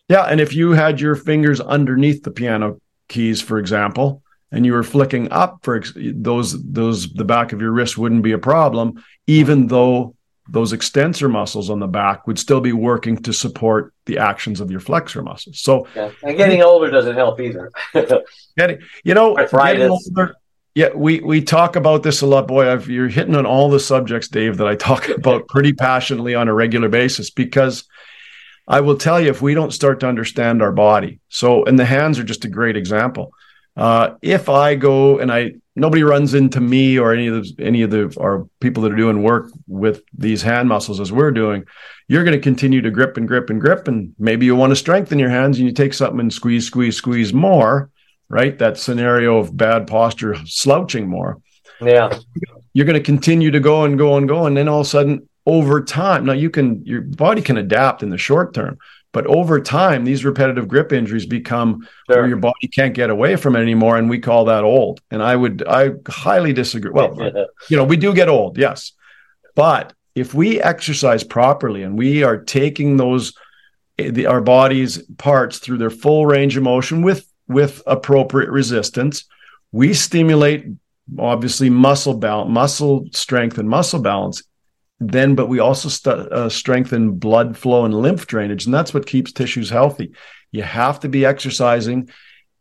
yeah, 0.08 0.24
and 0.24 0.40
if 0.40 0.54
you 0.54 0.72
had 0.72 1.02
your 1.02 1.16
fingers 1.16 1.60
underneath 1.60 2.24
the 2.24 2.32
piano 2.32 2.80
keys, 3.10 3.42
for 3.42 3.58
example, 3.58 4.22
and 4.52 4.66
you 4.66 4.74
were 4.74 4.84
flicking 4.84 5.32
up 5.32 5.60
for 5.64 5.78
ex- 5.78 5.94
those 5.96 6.62
those 6.64 7.12
the 7.14 7.26
back 7.26 7.54
of 7.54 7.62
your 7.62 7.72
wrist 7.72 7.98
wouldn't 7.98 8.24
be 8.24 8.34
a 8.34 8.38
problem, 8.38 9.04
even 9.28 9.68
though 9.68 10.16
those 10.50 10.74
extensor 10.74 11.30
muscles 11.30 11.70
on 11.70 11.80
the 11.80 11.88
back 11.88 12.28
would 12.28 12.38
still 12.38 12.60
be 12.60 12.74
working 12.74 13.16
to 13.16 13.32
support 13.32 13.94
the 14.06 14.18
actions 14.18 14.60
of 14.60 14.70
your 14.70 14.80
flexor 14.80 15.22
muscles. 15.22 15.60
So 15.60 15.88
Yeah, 15.96 16.12
and 16.24 16.36
getting 16.36 16.62
older 16.62 16.92
doesn't 16.92 17.16
help 17.16 17.40
either. 17.40 17.72
getting 18.58 18.80
you 19.04 19.14
know 19.14 19.36
getting 19.36 19.90
older- 19.90 20.36
yeah 20.76 20.90
we 20.94 21.20
we 21.20 21.42
talk 21.42 21.76
about 21.76 22.04
this 22.04 22.22
a 22.22 22.26
lot 22.26 22.48
boy 22.48 22.70
I've, 22.70 22.90
you're 22.90 23.08
hitting 23.08 23.36
on 23.36 23.46
all 23.46 23.70
the 23.70 23.80
subjects 23.80 24.28
dave 24.28 24.58
that 24.58 24.68
i 24.68 24.76
talk 24.76 25.10
about 25.18 25.48
pretty 25.48 25.74
passionately 25.74 26.36
on 26.36 26.48
a 26.48 26.54
regular 26.54 26.90
basis 26.90 27.30
because 27.30 27.86
i 28.68 28.82
will 28.82 28.98
tell 28.98 29.20
you 29.20 29.30
if 29.30 29.42
we 29.42 29.54
don't 29.54 29.72
start 29.72 30.00
to 30.02 30.08
understand 30.08 30.62
our 30.62 30.72
body 30.72 31.20
so 31.30 31.64
and 31.66 31.78
the 31.78 31.86
hands 31.86 32.20
are 32.20 32.24
just 32.24 32.46
a 32.46 32.50
great 32.50 32.78
example 32.78 33.34
uh, 33.78 34.16
if 34.22 34.50
i 34.50 34.76
go 34.76 35.20
and 35.20 35.32
i 35.32 35.52
nobody 35.76 36.04
runs 36.04 36.34
into 36.34 36.60
me 36.60 37.00
or 37.00 37.14
any 37.14 37.28
of 37.28 37.36
the 37.36 37.64
any 37.64 37.82
of 37.82 37.90
the 37.90 38.16
our 38.20 38.48
people 38.60 38.84
that 38.84 38.92
are 38.92 38.98
doing 38.98 39.24
work 39.24 39.52
with 39.68 40.04
these 40.18 40.42
hand 40.42 40.68
muscles 40.68 41.00
as 41.00 41.12
we're 41.12 41.32
doing 41.32 41.64
you're 42.08 42.26
going 42.26 42.36
to 42.36 42.44
continue 42.44 42.82
to 42.82 42.92
grip 42.92 43.16
and 43.16 43.28
grip 43.28 43.50
and 43.50 43.62
grip 43.62 43.88
and 43.88 44.14
maybe 44.20 44.46
you 44.46 44.56
want 44.56 44.72
to 44.72 44.76
strengthen 44.76 45.18
your 45.18 45.30
hands 45.30 45.58
and 45.58 45.68
you 45.68 45.74
take 45.74 45.94
something 45.94 46.20
and 46.20 46.34
squeeze 46.34 46.68
squeeze 46.68 46.98
squeeze 46.98 47.34
more 47.34 47.90
right? 48.32 48.58
That 48.58 48.78
scenario 48.78 49.38
of 49.38 49.56
bad 49.56 49.88
posture, 49.88 50.36
slouching 50.46 51.08
more. 51.08 51.42
yeah, 51.82 52.18
You're 52.74 52.86
going 52.86 52.98
to 52.98 53.04
continue 53.04 53.52
to 53.52 53.60
go 53.60 53.84
and 53.84 53.98
go 53.98 54.16
and 54.16 54.28
go. 54.28 54.46
And 54.46 54.56
then 54.56 54.70
all 54.70 54.80
of 54.80 54.88
a 54.88 54.90
sudden, 54.90 55.28
over 55.46 55.84
time, 55.84 56.26
now 56.26 56.34
you 56.34 56.50
can, 56.50 56.86
your 56.86 57.02
body 57.02 57.42
can 57.42 57.58
adapt 57.58 58.04
in 58.04 58.10
the 58.10 58.18
short 58.18 58.54
term, 58.54 58.78
but 59.14 59.28
over 59.28 59.60
time, 59.60 60.06
these 60.06 60.24
repetitive 60.24 60.68
grip 60.68 60.94
injuries 60.94 61.26
become 61.26 61.88
where 62.06 62.28
your 62.28 62.38
body 62.38 62.68
can't 62.68 62.94
get 62.94 63.10
away 63.10 63.36
from 63.36 63.56
it 63.56 63.62
anymore. 63.62 63.98
And 63.98 64.10
we 64.10 64.20
call 64.20 64.46
that 64.46 64.64
old. 64.64 65.02
And 65.12 65.22
I 65.22 65.36
would, 65.36 65.64
I 65.68 65.92
highly 66.08 66.54
disagree. 66.54 66.92
Well, 66.92 67.18
you 67.70 67.78
know, 67.78 67.84
we 67.84 67.98
do 67.98 68.14
get 68.14 68.30
old, 68.30 68.58
yes. 68.58 68.94
But 69.54 69.94
if 70.16 70.34
we 70.34 70.62
exercise 70.62 71.24
properly 71.24 71.84
and 71.84 71.98
we 71.98 72.24
are 72.24 72.38
taking 72.38 72.98
those, 72.98 73.34
eh, 73.98 74.12
the, 74.12 74.28
our 74.28 74.42
body's 74.42 75.00
parts 75.18 75.60
through 75.60 75.78
their 75.78 75.90
full 75.90 76.26
range 76.26 76.56
of 76.58 76.64
motion 76.64 77.02
with 77.02 77.28
with 77.48 77.84
appropriate 77.86 78.50
resistance, 78.50 79.26
we 79.74 79.94
stimulate 79.94 80.68
obviously 81.20 81.70
muscle 81.70 82.14
balance, 82.14 82.50
muscle 82.50 83.06
strength, 83.12 83.58
and 83.58 83.68
muscle 83.68 84.00
balance. 84.00 84.44
Then, 85.04 85.34
but 85.34 85.48
we 85.48 85.58
also 85.58 85.90
st- 85.90 86.32
uh, 86.32 86.48
strengthen 86.48 87.14
blood 87.14 87.58
flow 87.58 87.86
and 87.86 87.94
lymph 87.94 88.28
drainage, 88.28 88.66
and 88.66 88.74
that's 88.74 88.94
what 88.94 89.08
keeps 89.08 89.32
tissues 89.32 89.72
healthy. 89.72 90.14
You 90.52 90.62
have 90.62 91.00
to 91.00 91.10
be 91.10 91.26
exercising 91.26 92.10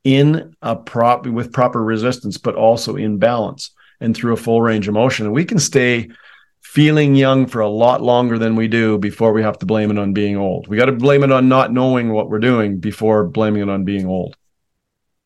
in 0.04 0.54
a 0.62 0.74
prop 0.74 1.26
with 1.26 1.52
proper 1.52 1.84
resistance, 1.84 2.38
but 2.38 2.54
also 2.54 2.96
in 2.96 3.18
balance 3.18 3.72
and 4.00 4.16
through 4.16 4.32
a 4.32 4.38
full 4.38 4.62
range 4.62 4.88
of 4.88 4.94
motion. 4.94 5.26
And 5.26 5.34
we 5.34 5.44
can 5.44 5.58
stay 5.58 6.08
feeling 6.62 7.14
young 7.14 7.46
for 7.46 7.60
a 7.60 7.68
lot 7.68 8.00
longer 8.00 8.38
than 8.38 8.56
we 8.56 8.68
do 8.68 8.96
before 8.96 9.34
we 9.34 9.42
have 9.42 9.58
to 9.58 9.66
blame 9.66 9.90
it 9.90 9.98
on 9.98 10.14
being 10.14 10.38
old. 10.38 10.66
We 10.66 10.78
got 10.78 10.86
to 10.86 10.92
blame 10.92 11.22
it 11.22 11.32
on 11.32 11.46
not 11.46 11.72
knowing 11.72 12.10
what 12.10 12.30
we're 12.30 12.38
doing 12.38 12.78
before 12.78 13.24
blaming 13.24 13.60
it 13.60 13.68
on 13.68 13.84
being 13.84 14.06
old. 14.06 14.34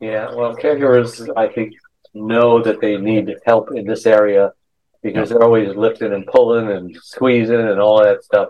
Yeah, 0.00 0.34
well, 0.34 0.56
caregivers, 0.56 1.30
I 1.36 1.46
think, 1.46 1.74
know 2.12 2.60
that 2.60 2.80
they 2.80 2.96
need 2.96 3.36
help 3.46 3.70
in 3.72 3.86
this 3.86 4.04
area 4.04 4.52
because 5.04 5.28
they're 5.28 5.42
always 5.42 5.76
lifting 5.76 6.14
and 6.14 6.26
pulling 6.26 6.70
and 6.70 6.96
squeezing 6.96 7.60
and 7.60 7.78
all 7.78 8.02
that 8.02 8.24
stuff. 8.24 8.48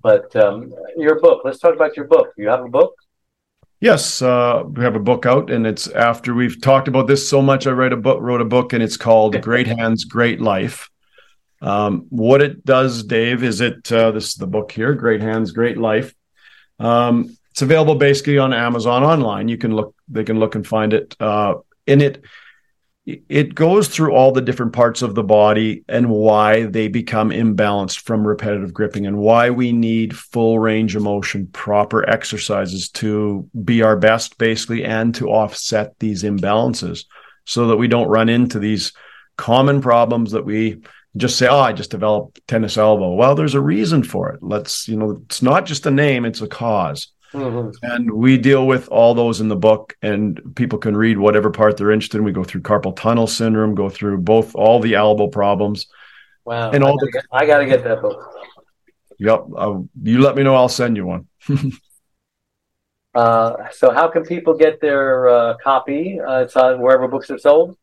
But 0.00 0.34
um, 0.36 0.72
your 0.96 1.20
book, 1.20 1.42
let's 1.44 1.58
talk 1.58 1.74
about 1.74 1.96
your 1.96 2.06
book. 2.06 2.28
You 2.38 2.48
have 2.48 2.64
a 2.64 2.68
book? 2.68 2.94
Yes, 3.80 4.22
uh, 4.22 4.62
we 4.66 4.82
have 4.84 4.94
a 4.94 5.00
book 5.00 5.26
out, 5.26 5.50
and 5.50 5.66
it's 5.66 5.88
after 5.88 6.32
we've 6.32 6.60
talked 6.60 6.86
about 6.86 7.06
this 7.06 7.28
so 7.28 7.42
much. 7.42 7.66
I 7.66 7.72
write 7.72 7.92
a 7.92 7.96
book, 7.96 8.20
wrote 8.20 8.40
a 8.40 8.46
book, 8.46 8.72
and 8.72 8.82
it's 8.82 8.96
called 8.96 9.40
"Great 9.42 9.66
Hands, 9.66 10.02
Great 10.04 10.40
Life." 10.40 10.88
Um, 11.60 12.06
what 12.10 12.40
it 12.40 12.64
does, 12.64 13.02
Dave, 13.02 13.42
is 13.42 13.60
it 13.60 13.90
uh, 13.90 14.12
this 14.12 14.28
is 14.28 14.34
the 14.34 14.46
book 14.46 14.70
here, 14.70 14.94
"Great 14.94 15.22
Hands, 15.22 15.50
Great 15.50 15.76
Life." 15.76 16.14
Um, 16.78 17.36
it's 17.50 17.62
available 17.62 17.94
basically 17.94 18.38
on 18.38 18.52
Amazon 18.52 19.02
online. 19.02 19.48
You 19.48 19.58
can 19.58 19.74
look; 19.74 19.94
they 20.08 20.24
can 20.24 20.38
look 20.38 20.54
and 20.54 20.66
find 20.66 20.92
it. 20.92 21.16
Uh, 21.18 21.56
in 21.86 22.02
it, 22.02 22.22
it 23.06 23.54
goes 23.54 23.88
through 23.88 24.12
all 24.12 24.30
the 24.30 24.42
different 24.42 24.72
parts 24.72 25.02
of 25.02 25.14
the 25.14 25.22
body 25.22 25.84
and 25.88 26.10
why 26.10 26.64
they 26.64 26.86
become 26.86 27.30
imbalanced 27.30 28.00
from 28.00 28.26
repetitive 28.26 28.74
gripping 28.74 29.06
and 29.06 29.16
why 29.16 29.50
we 29.50 29.72
need 29.72 30.16
full 30.16 30.58
range 30.58 30.94
of 30.94 31.02
motion, 31.02 31.46
proper 31.48 32.08
exercises 32.08 32.90
to 32.90 33.48
be 33.64 33.82
our 33.82 33.96
best, 33.96 34.36
basically, 34.38 34.84
and 34.84 35.14
to 35.14 35.28
offset 35.28 35.98
these 35.98 36.22
imbalances 36.22 37.04
so 37.46 37.68
that 37.68 37.78
we 37.78 37.88
don't 37.88 38.08
run 38.08 38.28
into 38.28 38.58
these 38.58 38.92
common 39.36 39.80
problems 39.80 40.32
that 40.32 40.44
we 40.44 40.82
just 41.16 41.38
say, 41.38 41.48
oh, 41.48 41.58
I 41.58 41.72
just 41.72 41.90
developed 41.90 42.46
tennis 42.46 42.76
elbow. 42.76 43.14
Well, 43.14 43.34
there's 43.34 43.54
a 43.54 43.60
reason 43.60 44.02
for 44.02 44.30
it. 44.30 44.42
Let's, 44.42 44.86
you 44.86 44.96
know, 44.96 45.22
it's 45.24 45.42
not 45.42 45.66
just 45.66 45.86
a 45.86 45.90
name, 45.90 46.24
it's 46.24 46.42
a 46.42 46.46
cause. 46.46 47.08
Mm-hmm. 47.32 47.70
And 47.82 48.10
we 48.10 48.38
deal 48.38 48.66
with 48.66 48.88
all 48.88 49.14
those 49.14 49.40
in 49.40 49.48
the 49.48 49.56
book, 49.56 49.96
and 50.02 50.40
people 50.56 50.78
can 50.78 50.96
read 50.96 51.18
whatever 51.18 51.50
part 51.50 51.76
they're 51.76 51.92
interested 51.92 52.18
in. 52.18 52.24
We 52.24 52.32
go 52.32 52.44
through 52.44 52.62
carpal 52.62 52.96
tunnel 52.96 53.26
syndrome, 53.26 53.74
go 53.74 53.88
through 53.88 54.18
both 54.18 54.54
all 54.54 54.80
the 54.80 54.94
elbow 54.94 55.28
problems. 55.28 55.86
Wow. 56.44 56.70
And 56.72 56.82
all 56.82 56.98
I 57.30 57.46
got 57.46 57.58
to 57.58 57.66
get 57.66 57.84
that 57.84 58.02
book. 58.02 58.34
Yep. 59.18 59.44
Uh, 59.56 59.80
you 60.02 60.20
let 60.20 60.34
me 60.34 60.42
know. 60.42 60.56
I'll 60.56 60.68
send 60.68 60.96
you 60.96 61.06
one. 61.06 61.28
uh, 63.14 63.68
so, 63.70 63.92
how 63.92 64.08
can 64.08 64.24
people 64.24 64.54
get 64.54 64.80
their 64.80 65.28
uh, 65.28 65.56
copy? 65.62 66.18
Uh, 66.18 66.40
it's 66.40 66.56
on 66.56 66.80
wherever 66.80 67.06
books 67.06 67.30
are 67.30 67.38
sold. 67.38 67.76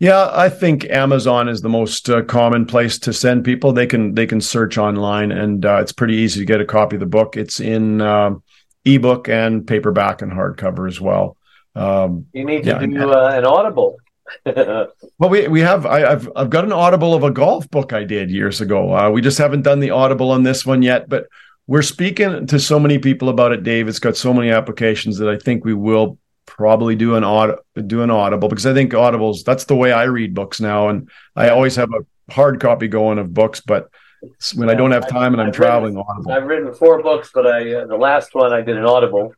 Yeah, 0.00 0.30
I 0.32 0.48
think 0.48 0.84
Amazon 0.90 1.48
is 1.48 1.62
the 1.62 1.68
most 1.68 2.10
uh, 2.10 2.22
common 2.22 2.66
place 2.66 2.98
to 3.00 3.12
send 3.12 3.44
people. 3.44 3.72
They 3.72 3.86
can 3.86 4.14
they 4.14 4.26
can 4.26 4.40
search 4.40 4.76
online, 4.76 5.32
and 5.32 5.64
uh, 5.64 5.78
it's 5.80 5.92
pretty 5.92 6.14
easy 6.14 6.40
to 6.40 6.46
get 6.46 6.60
a 6.60 6.66
copy 6.66 6.96
of 6.96 7.00
the 7.00 7.06
book. 7.06 7.36
It's 7.36 7.60
in 7.60 8.00
uh, 8.00 8.34
ebook 8.84 9.28
and 9.28 9.66
paperback 9.66 10.22
and 10.22 10.32
hardcover 10.32 10.88
as 10.88 11.00
well. 11.00 11.36
Um, 11.74 12.26
you 12.32 12.44
need 12.44 12.64
to 12.64 12.70
yeah, 12.70 12.86
do 12.86 13.12
uh, 13.12 13.30
an 13.34 13.44
Audible. 13.44 13.96
well, 14.46 14.90
we 15.28 15.48
we 15.48 15.60
have 15.60 15.84
I, 15.86 16.00
have 16.00 16.30
I've 16.34 16.50
got 16.50 16.64
an 16.64 16.72
Audible 16.72 17.14
of 17.14 17.24
a 17.24 17.30
golf 17.30 17.70
book 17.70 17.92
I 17.92 18.04
did 18.04 18.30
years 18.30 18.60
ago. 18.60 18.94
Uh, 18.94 19.10
we 19.10 19.20
just 19.20 19.38
haven't 19.38 19.62
done 19.62 19.80
the 19.80 19.90
Audible 19.90 20.30
on 20.30 20.42
this 20.42 20.64
one 20.64 20.82
yet, 20.82 21.08
but 21.08 21.26
we're 21.66 21.82
speaking 21.82 22.46
to 22.46 22.58
so 22.58 22.78
many 22.78 22.98
people 22.98 23.28
about 23.28 23.52
it. 23.52 23.62
Dave, 23.62 23.88
it's 23.88 23.98
got 23.98 24.16
so 24.16 24.32
many 24.32 24.50
applications 24.50 25.18
that 25.18 25.28
I 25.28 25.38
think 25.38 25.64
we 25.64 25.74
will 25.74 26.18
probably 26.46 26.94
do 26.94 27.16
an 27.16 27.24
aud- 27.24 27.58
do 27.86 28.02
an 28.02 28.10
Audible 28.10 28.48
because 28.48 28.66
I 28.66 28.74
think 28.74 28.92
Audibles 28.92 29.44
that's 29.44 29.64
the 29.64 29.76
way 29.76 29.92
I 29.92 30.04
read 30.04 30.34
books 30.34 30.60
now, 30.60 30.88
and 30.88 31.10
I 31.36 31.50
always 31.50 31.76
have 31.76 31.90
a 31.90 32.32
hard 32.32 32.60
copy 32.60 32.88
going 32.88 33.18
of 33.18 33.34
books, 33.34 33.60
but 33.60 33.90
when 34.54 34.70
I 34.70 34.74
don't 34.74 34.90
have 34.90 35.08
time 35.08 35.32
and 35.32 35.40
I'm 35.40 35.48
I've 35.48 35.54
traveling. 35.54 35.94
Written, 35.94 36.08
Audible. 36.08 36.32
I've 36.32 36.44
written 36.44 36.74
four 36.74 37.02
books, 37.02 37.30
but 37.32 37.46
I 37.46 37.74
uh, 37.74 37.86
the 37.86 37.96
last 37.96 38.34
one 38.34 38.52
I 38.52 38.60
did 38.60 38.76
an 38.76 38.84
Audible, 38.84 39.34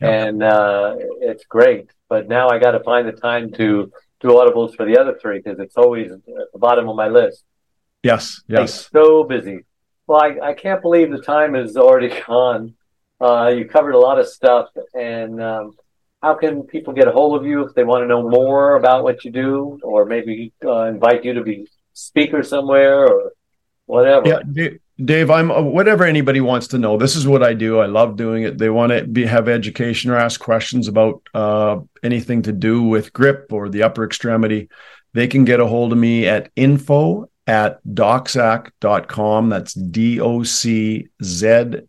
and 0.00 0.42
uh, 0.42 0.96
it's 1.20 1.44
great. 1.44 1.90
But 2.08 2.28
now 2.28 2.48
I 2.48 2.58
got 2.58 2.72
to 2.72 2.80
find 2.80 3.08
the 3.08 3.12
time 3.12 3.52
to 3.52 3.92
do 4.20 4.28
Audibles 4.28 4.76
for 4.76 4.86
the 4.86 4.98
other 4.98 5.18
three 5.20 5.38
because 5.38 5.58
it's 5.58 5.76
always 5.76 6.10
at 6.10 6.24
the 6.24 6.58
bottom 6.58 6.88
of 6.88 6.96
my 6.96 7.08
list. 7.08 7.44
Yes, 8.02 8.42
yes. 8.48 8.88
so 8.92 9.24
busy. 9.24 9.60
Well, 10.06 10.22
I, 10.22 10.50
I 10.50 10.52
can't 10.52 10.82
believe 10.82 11.10
the 11.10 11.22
time 11.22 11.56
is 11.56 11.76
already 11.76 12.12
gone. 12.26 12.74
Uh, 13.20 13.48
you 13.56 13.64
covered 13.64 13.94
a 13.94 13.98
lot 13.98 14.18
of 14.18 14.28
stuff, 14.28 14.68
and 14.92 15.42
um, 15.42 15.76
how 16.22 16.34
can 16.34 16.62
people 16.62 16.92
get 16.92 17.08
a 17.08 17.12
hold 17.12 17.38
of 17.38 17.46
you 17.46 17.66
if 17.66 17.74
they 17.74 17.84
want 17.84 18.02
to 18.02 18.06
know 18.06 18.28
more 18.28 18.76
about 18.76 19.04
what 19.04 19.24
you 19.24 19.30
do, 19.30 19.78
or 19.82 20.04
maybe 20.04 20.52
uh, 20.64 20.84
invite 20.84 21.24
you 21.24 21.34
to 21.34 21.42
be 21.42 21.66
speaker 21.92 22.42
somewhere, 22.42 23.06
or 23.06 23.32
whatever. 23.86 24.28
Yeah, 24.28 24.68
Dave, 25.02 25.30
I'm 25.30 25.50
uh, 25.50 25.60
whatever 25.60 26.04
anybody 26.04 26.40
wants 26.40 26.68
to 26.68 26.78
know. 26.78 26.96
This 26.96 27.16
is 27.16 27.26
what 27.26 27.42
I 27.42 27.52
do. 27.52 27.80
I 27.80 27.86
love 27.86 28.16
doing 28.16 28.44
it. 28.44 28.58
They 28.58 28.70
want 28.70 28.92
to 28.92 29.04
be, 29.04 29.26
have 29.26 29.48
education 29.48 30.10
or 30.10 30.16
ask 30.16 30.40
questions 30.40 30.86
about 30.86 31.22
uh, 31.34 31.80
anything 32.02 32.42
to 32.42 32.52
do 32.52 32.82
with 32.82 33.12
grip 33.12 33.52
or 33.52 33.68
the 33.68 33.82
upper 33.82 34.04
extremity. 34.04 34.68
They 35.12 35.26
can 35.26 35.44
get 35.44 35.60
a 35.60 35.66
hold 35.66 35.92
of 35.92 35.98
me 35.98 36.28
at 36.28 36.50
info 36.54 37.28
at 37.46 37.84
doczac.com. 37.84 39.48
That's 39.48 39.74
D 39.74 40.20
O 40.20 40.44
C 40.44 41.08
Z 41.22 41.46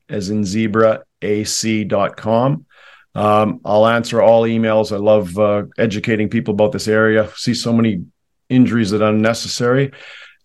as 0.09 0.29
in 0.31 0.43
zebra, 0.43 1.03
A 1.21 1.43
C.com. 1.43 2.65
Um, 3.13 3.61
I'll 3.63 3.87
answer 3.87 4.21
all 4.21 4.43
emails. 4.43 4.91
I 4.91 4.97
love 4.97 5.37
uh, 5.37 5.63
educating 5.77 6.29
people 6.29 6.55
about 6.55 6.71
this 6.71 6.87
area. 6.87 7.29
See 7.35 7.53
so 7.53 7.71
many 7.71 8.03
injuries 8.49 8.91
that 8.91 9.01
are 9.01 9.09
unnecessary 9.09 9.91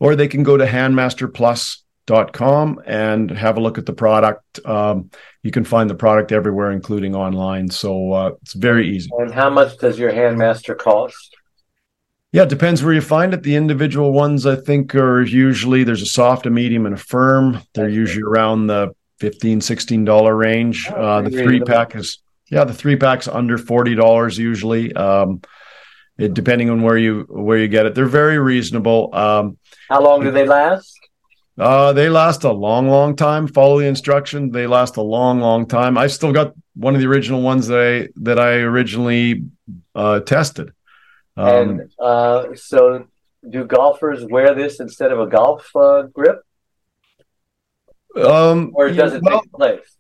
or 0.01 0.17
they 0.17 0.27
can 0.27 0.43
go 0.43 0.57
to 0.57 0.67
handmasterplus.com 0.67 2.83
and 2.87 3.31
have 3.31 3.57
a 3.57 3.61
look 3.61 3.79
at 3.79 3.87
the 3.87 3.93
product. 3.93 4.59
Um, 4.67 5.11
you 5.43 5.53
can 5.53 5.65
find 5.65 5.89
the 5.89 5.95
product 5.95 6.33
everywhere, 6.33 6.73
including 6.73 7.15
online. 7.15 7.71
So 7.71 8.13
uh, 8.13 8.33
it's 8.43 8.55
very 8.55 8.89
easy. 8.89 9.09
And 9.19 9.33
how 9.33 9.51
much 9.51 9.79
does 9.79 9.97
your 9.99 10.11
Handmaster 10.11 10.77
cost? 10.77 11.37
Yeah, 12.33 12.45
it 12.45 12.49
depends 12.49 12.83
where 12.83 12.95
you 12.95 13.01
find 13.01 13.35
it. 13.35 13.43
The 13.43 13.57
individual 13.57 14.13
ones, 14.13 14.47
I 14.47 14.57
think, 14.57 14.95
are 14.95 15.23
usually 15.23 15.85
there's 15.85 16.03
a 16.03 16.07
soft, 16.07 16.47
a 16.47 16.51
medium, 16.51 16.87
and 16.87 16.95
a 16.95 16.99
firm. 16.99 17.61
They're 17.75 17.89
usually 17.89 18.23
around 18.23 18.69
the 18.69 18.95
15 19.19 19.61
$16 19.61 20.39
range. 20.39 20.89
Oh, 20.91 20.95
uh, 20.95 21.23
the 21.23 21.31
three 21.31 21.61
pack 21.61 21.97
is, 21.97 22.19
yeah, 22.49 22.65
the 22.65 22.73
three 22.73 22.97
pack's 22.97 23.27
under 23.27 23.59
$40 23.59 24.39
usually. 24.39 24.95
Um, 24.95 25.43
it, 26.21 26.35
depending 26.35 26.71
on 26.71 26.83
where 26.83 26.99
you 26.99 27.27
where 27.29 27.59
you 27.59 27.69
get 27.69 27.87
it. 27.87 27.95
They're 27.95 28.07
very 28.07 28.39
reasonable. 28.39 29.15
Um, 29.15 29.59
How 29.89 30.03
long 30.03 30.23
do 30.23 30.31
they 30.31 30.47
last? 30.47 30.99
Uh, 31.59 31.93
they 31.93 32.09
last 32.09 32.45
a 32.45 32.53
long, 32.53 32.89
long 32.89 33.17
time. 33.17 33.47
Follow 33.47 33.81
the 33.81 33.87
instruction. 33.87 34.51
They 34.51 34.67
last 34.67 34.97
a 34.97 35.03
long, 35.03 35.41
long 35.41 35.67
time. 35.67 35.99
I 35.99 36.07
still 36.07 36.33
got 36.33 36.55
one 36.75 36.95
of 36.95 37.01
the 37.01 37.07
original 37.07 37.43
ones 37.43 37.67
that 37.67 37.79
I 37.79 38.09
that 38.23 38.39
I 38.39 38.53
originally 38.55 39.45
uh, 39.95 40.21
tested. 40.21 40.73
Um, 41.37 41.49
and 41.49 41.93
uh, 41.99 42.55
so, 42.55 43.07
do 43.49 43.65
golfers 43.65 44.25
wear 44.25 44.55
this 44.55 44.81
instead 44.81 45.13
of 45.13 45.21
a 45.21 45.27
golf 45.27 45.71
uh, 45.75 46.03
grip? 46.03 46.41
Um, 48.17 48.73
or 48.75 48.91
does 48.91 49.15
it 49.15 49.23
well, 49.23 49.41
take 49.41 49.53
place? 49.53 49.97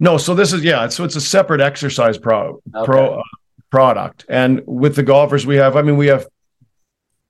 No. 0.00 0.18
So 0.18 0.34
this 0.34 0.52
is 0.52 0.64
yeah. 0.64 0.88
So 0.88 1.04
it's 1.04 1.16
a 1.16 1.20
separate 1.20 1.60
exercise 1.60 2.18
pro 2.18 2.60
okay. 2.74 2.84
pro 2.84 3.20
uh, 3.20 3.22
product. 3.70 4.24
And 4.28 4.62
with 4.66 4.96
the 4.96 5.02
golfers 5.02 5.46
we 5.46 5.56
have, 5.56 5.76
I 5.76 5.82
mean, 5.82 5.96
we 5.96 6.06
have 6.08 6.26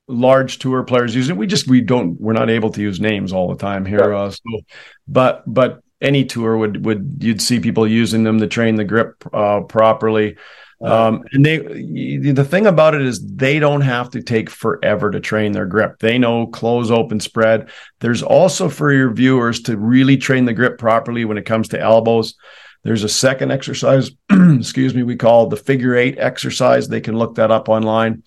large 0.09 0.59
tour 0.59 0.85
players 0.85 1.15
using. 1.15 1.37
We 1.37 1.47
just 1.47 1.69
we 1.69 1.81
don't 1.81 2.21
we're 2.21 2.33
not 2.33 2.51
able 2.51 2.71
to 2.71 2.81
use 2.81 3.01
names 3.01 3.33
all 3.33 3.49
the 3.49 3.57
time 3.57 3.85
here. 3.85 4.13
Uh, 4.15 4.31
so, 4.31 4.61
but 5.09 5.43
but 5.47 5.81
any 6.01 6.25
tour 6.25 6.57
would 6.57 6.85
would 6.85 7.19
you'd 7.21 7.43
see 7.43 7.61
people 7.61 7.87
using 7.87 8.25
them 8.25 8.39
to 8.41 8.47
train 8.47 8.77
the 8.77 8.85
grip 8.85 9.25
uh, 9.33 9.61
properly. 9.63 10.37
Um, 10.85 11.25
and 11.33 11.45
they 11.45 11.59
the 11.59 12.45
thing 12.45 12.67
about 12.67 12.95
it 12.95 13.01
is 13.01 13.25
they 13.25 13.59
don't 13.59 13.81
have 13.81 14.11
to 14.11 14.23
take 14.23 14.51
forever 14.51 15.11
to 15.11 15.21
train 15.21 15.53
their 15.53 15.65
grip. 15.65 15.99
They 16.01 16.19
know 16.19 16.49
close, 16.49 16.91
open, 16.91 17.19
spread. 17.19 17.71
There's 18.01 18.23
also 18.23 18.69
for 18.69 18.93
your 18.93 19.11
viewers 19.11 19.61
to 19.63 19.79
really 19.79 20.19
train 20.19 20.45
the 20.45 20.53
grip 20.53 20.77
properly 20.79 21.25
when 21.25 21.39
it 21.39 21.47
comes 21.47 21.69
to 21.69 21.81
elbows. 21.81 22.35
There's 22.87 23.03
a 23.03 23.09
second 23.09 23.51
exercise, 23.51 24.13
excuse 24.31 24.95
me, 24.95 25.03
we 25.03 25.17
call 25.17 25.49
the 25.49 25.57
figure 25.57 25.97
eight 25.97 26.19
exercise. 26.21 26.87
They 26.87 27.01
can 27.01 27.19
look 27.19 27.35
that 27.35 27.51
up 27.51 27.69
online. 27.69 28.23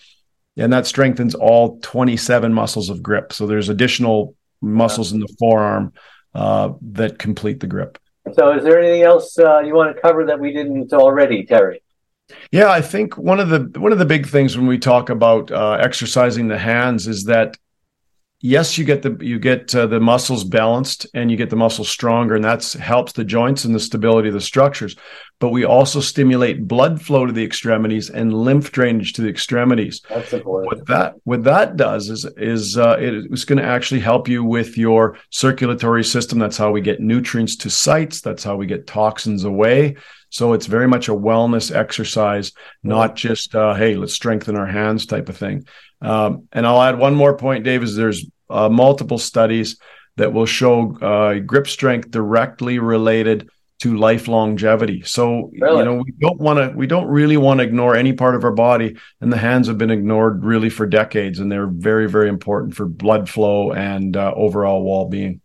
And 0.58 0.74
that 0.74 0.86
strengthens 0.86 1.34
all 1.34 1.80
27 1.80 2.54
muscles 2.54 2.90
of 2.90 3.02
grip. 3.02 3.32
So 3.32 3.48
there's 3.48 3.70
additional 3.70 4.36
muscles 4.62 5.14
in 5.14 5.22
the 5.22 5.34
forearm 5.40 5.94
uh, 6.36 6.74
that 6.92 7.18
complete 7.18 7.62
the 7.62 7.68
grip. 7.68 8.00
So, 8.34 8.52
is 8.52 8.66
there 8.66 8.78
anything 8.78 9.04
else 9.04 9.40
uh, 9.40 9.60
you 9.60 9.74
want 9.74 9.96
to 9.96 10.02
cover 10.02 10.26
that 10.26 10.42
we 10.42 10.52
didn't 10.52 10.92
already, 10.92 11.46
Terry? 11.46 11.82
Yeah, 12.52 12.70
I 12.70 12.82
think 12.82 13.18
one 13.18 13.40
of 13.40 13.48
the 13.48 13.80
one 13.80 13.94
of 13.94 13.98
the 13.98 14.06
big 14.06 14.28
things 14.28 14.58
when 14.58 14.68
we 14.68 14.78
talk 14.78 15.10
about 15.10 15.52
uh, 15.52 15.78
exercising 15.80 16.50
the 16.50 16.58
hands 16.58 17.08
is 17.08 17.24
that 17.24 17.56
yes, 18.42 18.78
you 18.78 18.86
get 18.86 19.02
the 19.02 19.18
you 19.22 19.40
get 19.40 19.74
uh, 19.76 19.88
the 19.88 20.00
muscles 20.00 20.44
balanced 20.44 21.08
and 21.14 21.30
you 21.32 21.38
get 21.38 21.50
the 21.50 21.56
muscles 21.56 21.90
stronger, 21.90 22.36
and 22.36 22.44
that 22.44 22.64
helps 22.74 23.14
the 23.14 23.24
joints 23.24 23.66
and 23.66 23.74
the 23.74 23.80
stability 23.80 24.30
of 24.30 24.34
the 24.34 24.42
structures. 24.42 24.96
But 25.40 25.50
we 25.50 25.64
also 25.64 26.02
stimulate 26.02 26.68
blood 26.68 27.02
flow 27.02 27.26
to 27.26 27.32
the 27.32 27.44
extremities 27.44 28.10
and 28.10 28.34
lymph 28.34 28.74
drainage 28.74 29.14
to 29.14 29.22
the 29.22 29.30
extremities. 29.30 30.02
That's 30.10 30.34
important. 30.34 30.68
What 30.68 30.88
that 30.88 31.16
what 31.24 31.44
that 31.46 31.78
does 31.78 32.10
is 32.10 32.26
is 32.36 32.78
uh, 32.78 32.98
it's 33.00 33.46
going 33.46 33.60
to 33.60 33.66
actually 33.66 34.02
help 34.02 34.28
you 34.28 34.44
with 34.44 34.78
your 34.78 35.18
circulatory 35.30 36.04
system. 36.04 36.40
That's 36.40 36.58
how 36.58 36.72
we 36.72 36.82
get 36.82 37.00
nutrients 37.00 37.56
to 37.58 37.70
sites. 37.70 38.20
That's 38.20 38.44
how 38.44 38.58
we 38.58 38.68
get 38.68 38.86
toxins 38.86 39.46
away. 39.46 39.96
So 40.30 40.54
it's 40.54 40.68
very 40.68 40.88
much 40.88 41.08
a 41.08 41.14
wellness 41.14 41.74
exercise, 41.74 42.52
not 42.84 43.16
just 43.16 43.56
uh, 43.56 43.74
hey, 43.74 43.96
let's 43.96 44.14
strengthen 44.14 44.58
our 44.58 44.68
hands 44.68 45.06
type 45.06 45.30
of 45.30 45.38
thing. 45.38 45.66
Um, 46.02 46.48
and 46.52 46.68
I'll 46.68 46.82
add 46.82 47.00
one 47.00 47.16
more 47.16 47.36
point, 47.38 47.64
Dave. 47.64 47.82
Is 47.84 47.96
there's 47.96 48.26
uh, 48.50 48.70
multiple 48.70 49.18
studies 49.18 49.78
that 50.18 50.34
will 50.34 50.46
show 50.46 50.98
uh, 50.98 51.40
grip 51.40 51.68
strength 51.68 52.12
directly 52.12 52.78
related 52.78 53.50
to 53.80 53.98
life 53.98 54.28
longevity. 54.28 55.02
So 55.04 55.52
really? 55.60 55.80
you 55.80 55.86
know 55.86 55.96
we 55.96 56.12
don't 56.20 56.40
want 56.40 56.60
to 56.60 56.78
we 56.78 56.88
don't 56.88 57.08
really 57.08 57.38
want 57.38 57.60
to 57.60 57.64
ignore 57.64 57.96
any 57.96 58.14
part 58.14 58.36
of 58.36 58.44
our 58.44 58.52
body, 58.52 58.98
and 59.22 59.32
the 59.32 59.38
hands 59.38 59.68
have 59.68 59.78
been 59.78 59.92
ignored 59.92 60.44
really 60.44 60.70
for 60.70 60.86
decades, 60.86 61.40
and 61.40 61.52
they're 61.52 61.68
very 61.68 62.10
very 62.10 62.30
important 62.30 62.76
for 62.76 62.86
blood 62.86 63.30
flow 63.30 63.72
and 63.72 64.16
uh, 64.16 64.34
overall 64.36 64.84
well 64.84 65.06
being. 65.06 65.42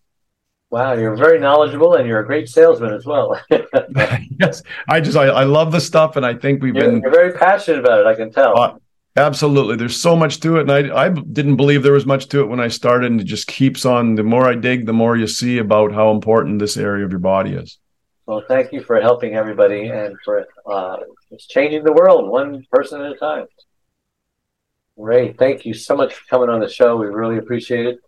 Wow, 0.70 0.94
you're 0.94 1.14
very 1.14 1.38
knowledgeable 1.38 1.94
and 1.94 2.08
you're 2.08 2.18
a 2.18 2.26
great 2.26 2.48
salesman 2.48 2.92
as 2.92 3.06
well. 3.06 3.40
yes, 4.40 4.60
I 4.88 5.00
just 5.00 5.16
I, 5.16 5.26
I, 5.26 5.44
love 5.44 5.70
the 5.70 5.80
stuff, 5.80 6.16
and 6.16 6.26
I 6.26 6.34
think 6.34 6.64
we've 6.64 6.74
you're, 6.74 6.90
been 6.90 7.00
you're 7.00 7.12
very 7.12 7.32
passionate 7.32 7.78
about 7.78 8.00
it. 8.00 8.06
I 8.06 8.16
can 8.16 8.32
tell. 8.32 8.58
Uh, 8.58 8.74
absolutely, 9.14 9.76
there's 9.76 10.00
so 10.00 10.16
much 10.16 10.40
to 10.40 10.56
it, 10.56 10.68
and 10.68 10.72
I 10.72 11.04
I 11.04 11.08
didn't 11.10 11.54
believe 11.54 11.84
there 11.84 11.92
was 11.92 12.06
much 12.06 12.28
to 12.30 12.40
it 12.40 12.48
when 12.48 12.58
I 12.58 12.66
started, 12.66 13.12
and 13.12 13.20
it 13.20 13.24
just 13.24 13.46
keeps 13.46 13.84
on. 13.84 14.16
The 14.16 14.24
more 14.24 14.48
I 14.48 14.56
dig, 14.56 14.86
the 14.86 14.92
more 14.92 15.16
you 15.16 15.28
see 15.28 15.58
about 15.58 15.92
how 15.92 16.10
important 16.10 16.58
this 16.58 16.76
area 16.76 17.04
of 17.04 17.12
your 17.12 17.20
body 17.20 17.52
is. 17.52 17.78
Well, 18.26 18.42
thank 18.48 18.72
you 18.72 18.82
for 18.82 19.00
helping 19.00 19.34
everybody 19.34 19.88
and 19.88 20.16
for 20.24 20.46
uh, 20.70 20.96
changing 21.48 21.84
the 21.84 21.92
world 21.92 22.30
one 22.30 22.64
person 22.70 23.02
at 23.02 23.12
a 23.12 23.16
time. 23.16 23.46
Ray, 24.96 25.34
thank 25.34 25.66
you 25.66 25.74
so 25.74 25.94
much 25.94 26.14
for 26.14 26.24
coming 26.30 26.48
on 26.48 26.60
the 26.60 26.68
show. 26.68 26.96
We 26.96 27.06
really 27.06 27.36
appreciate 27.36 27.86
it. 27.86 27.98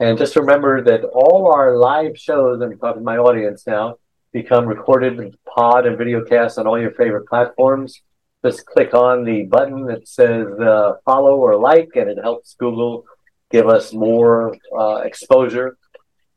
And 0.00 0.18
just 0.18 0.36
remember 0.36 0.82
that 0.82 1.04
all 1.04 1.50
our 1.50 1.76
live 1.76 2.18
shows, 2.18 2.60
I'm 2.60 2.76
talking 2.78 3.00
to 3.00 3.04
my 3.04 3.16
audience 3.16 3.66
now, 3.66 3.96
become 4.32 4.66
recorded 4.66 5.34
pod 5.46 5.86
and 5.86 5.96
video 5.96 6.24
cast 6.24 6.58
on 6.58 6.66
all 6.66 6.78
your 6.78 6.90
favorite 6.90 7.26
platforms. 7.26 8.02
Just 8.44 8.66
click 8.66 8.92
on 8.92 9.24
the 9.24 9.44
button 9.44 9.86
that 9.86 10.06
says 10.06 10.46
uh, 10.60 10.96
follow 11.06 11.36
or 11.36 11.56
like, 11.56 11.90
and 11.94 12.10
it 12.10 12.18
helps 12.20 12.54
Google 12.58 13.06
give 13.50 13.68
us 13.68 13.94
more 13.94 14.54
uh, 14.78 14.96
exposure. 14.96 15.78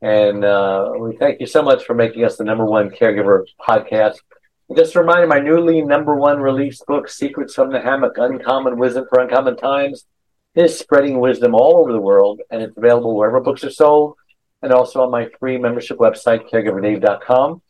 And 0.02 0.46
uh, 0.46 0.92
we 1.00 1.16
thank 1.18 1.40
you 1.40 1.48
so 1.48 1.62
much 1.62 1.84
for 1.84 1.94
making 1.94 2.24
us 2.24 2.38
the 2.38 2.44
number 2.44 2.66
one 2.66 2.90
caregiver 2.90 3.44
podcast. 3.60 4.18
just 4.76 4.96
a 4.96 5.00
reminder, 5.00 5.28
my 5.28 5.40
newly 5.40 5.82
number 5.82 6.16
one 6.16 6.40
released 6.40 6.86
book, 6.86 7.10
Secrets 7.10 7.56
from 7.56 7.72
the 7.72 7.82
Hammock 7.82 8.18
Uncommon 8.18 8.78
Wisdom 8.78 9.06
for 9.10 9.20
Uncommon 9.20 9.58
Times, 9.58 10.06
is 10.56 10.78
spreading 10.78 11.20
wisdom 11.20 11.56
all 11.56 11.78
over 11.78 11.92
the 11.92 12.02
world, 12.02 12.42
and 12.52 12.62
it's 12.62 12.78
available 12.78 13.16
wherever 13.16 13.40
books 13.40 13.64
are 13.64 13.72
sold, 13.72 14.16
and 14.62 14.72
also 14.72 15.02
on 15.02 15.12
my 15.12 15.30
free 15.40 15.58
membership 15.58 15.98
website, 15.98 16.50
caregiverdave.com. 16.50 17.62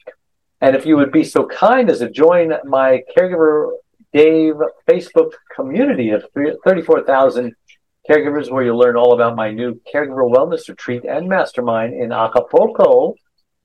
And 0.61 0.75
if 0.75 0.85
you 0.85 0.97
would 0.97 1.11
be 1.11 1.23
so 1.23 1.45
kind 1.45 1.89
as 1.89 1.99
to 1.99 2.09
join 2.09 2.53
my 2.65 3.03
Caregiver 3.15 3.71
Dave 4.13 4.55
Facebook 4.89 5.31
community 5.55 6.09
of 6.09 6.25
34,000 6.65 7.55
caregivers, 8.09 8.51
where 8.51 8.63
you'll 8.63 8.77
learn 8.77 8.95
all 8.95 9.13
about 9.13 9.35
my 9.35 9.51
new 9.51 9.79
caregiver 9.93 10.29
wellness 10.29 10.67
retreat 10.69 11.03
and 11.05 11.27
mastermind 11.27 11.93
in 11.93 12.11
Acapulco 12.11 13.15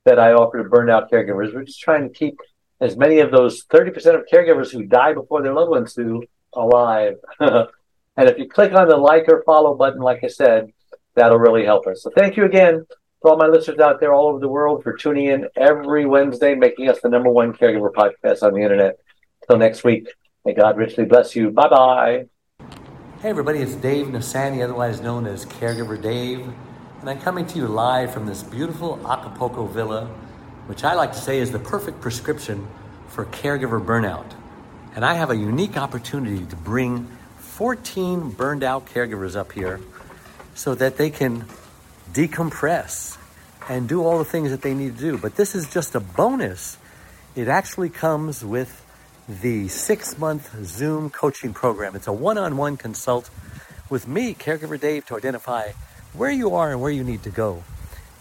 that 0.05 0.19
I 0.19 0.33
offer 0.33 0.63
to 0.63 0.69
burnout 0.69 1.11
caregivers. 1.11 1.55
We're 1.55 1.65
just 1.65 1.81
trying 1.81 2.09
to 2.09 2.15
keep 2.15 2.39
as 2.81 2.97
many 2.97 3.21
of 3.21 3.31
those 3.31 3.65
30% 3.67 3.97
of 4.15 4.27
caregivers 4.33 4.71
who 4.73 4.85
die 4.85 5.13
before 5.13 5.43
their 5.43 5.55
loved 5.55 5.71
ones 5.71 5.95
do 5.95 6.23
alive. 6.53 7.15
And 8.17 8.29
if 8.29 8.39
you 8.39 8.49
click 8.49 8.73
on 8.73 8.89
the 8.89 8.97
like 8.97 9.29
or 9.29 9.43
follow 9.45 9.75
button, 9.75 10.01
like 10.01 10.23
I 10.23 10.29
said, 10.29 10.73
that'll 11.15 11.39
really 11.39 11.65
help 11.65 11.87
us. 11.87 12.03
So 12.03 12.11
thank 12.15 12.37
you 12.37 12.45
again 12.45 12.85
to 13.23 13.29
all 13.29 13.37
my 13.37 13.47
listeners 13.47 13.79
out 13.79 14.01
there 14.01 14.13
all 14.13 14.29
over 14.29 14.39
the 14.39 14.49
world 14.49 14.83
for 14.83 14.97
tuning 14.97 15.27
in 15.27 15.49
every 15.57 16.05
Wednesday, 16.05 16.55
making 16.55 16.89
us 16.89 17.01
the 17.03 17.09
number 17.09 17.31
one 17.31 17.53
caregiver 17.53 17.93
podcast 17.93 18.43
on 18.43 18.55
the 18.55 18.61
internet. 18.61 18.99
Until 19.43 19.59
next 19.59 19.85
week, 19.85 20.09
may 20.45 20.55
God 20.55 20.77
richly 20.77 21.05
bless 21.05 21.35
you. 21.35 21.51
Bye 21.51 21.69
bye. 21.69 22.32
Hey, 23.23 23.29
everybody, 23.29 23.61
it's 23.61 23.77
Dave 23.77 24.07
Nassaney, 24.09 24.65
otherwise 24.65 25.01
known 25.01 25.29
as 25.29 25.47
Caregiver 25.47 26.03
Dave, 26.03 26.41
and 27.01 27.09
I'm 27.09 27.21
coming 27.21 27.47
to 27.47 27.57
you 27.57 27.69
live 27.69 28.13
from 28.13 28.27
this 28.27 28.43
beautiful 28.43 28.99
Acapulco 29.09 29.67
villa, 29.67 30.07
which 30.67 30.83
I 30.83 30.95
like 30.95 31.13
to 31.13 31.21
say 31.21 31.39
is 31.39 31.53
the 31.53 31.61
perfect 31.61 32.01
prescription 32.01 32.67
for 33.07 33.25
caregiver 33.27 33.81
burnout. 33.81 34.27
And 34.97 35.05
I 35.05 35.15
have 35.15 35.31
a 35.31 35.37
unique 35.37 35.77
opportunity 35.77 36.45
to 36.47 36.57
bring 36.57 37.17
14 37.37 38.33
burned 38.33 38.65
out 38.65 38.87
caregivers 38.87 39.37
up 39.37 39.53
here 39.53 39.79
so 40.57 40.75
that 40.75 40.97
they 40.97 41.11
can 41.11 41.45
decompress 42.13 43.19
and 43.69 43.89
do 43.89 44.03
all 44.03 44.19
the 44.19 44.25
things 44.25 44.51
that 44.51 44.63
they 44.63 44.75
need 44.75 44.97
to 44.97 45.01
do. 45.01 45.17
But 45.17 45.37
this 45.37 45.55
is 45.55 45.73
just 45.73 45.95
a 45.95 46.01
bonus. 46.01 46.77
It 47.37 47.47
actually 47.47 47.91
comes 47.91 48.45
with 48.45 48.82
the 49.29 49.69
six 49.69 50.19
month 50.19 50.51
Zoom 50.65 51.09
coaching 51.09 51.55
program. 51.55 51.95
It's 51.95 52.09
a 52.09 52.13
one 52.13 52.39
on 52.39 52.57
one 52.57 52.77
consult 52.77 53.31
with 53.89 54.09
me, 54.09 54.35
Caregiver 54.35 54.81
Dave, 54.81 55.07
to 55.07 55.17
identify 55.17 55.71
where 56.13 56.31
you 56.31 56.55
are 56.57 56.73
and 56.73 56.81
where 56.81 56.91
you 56.91 57.05
need 57.05 57.23
to 57.23 57.31
go. 57.31 57.63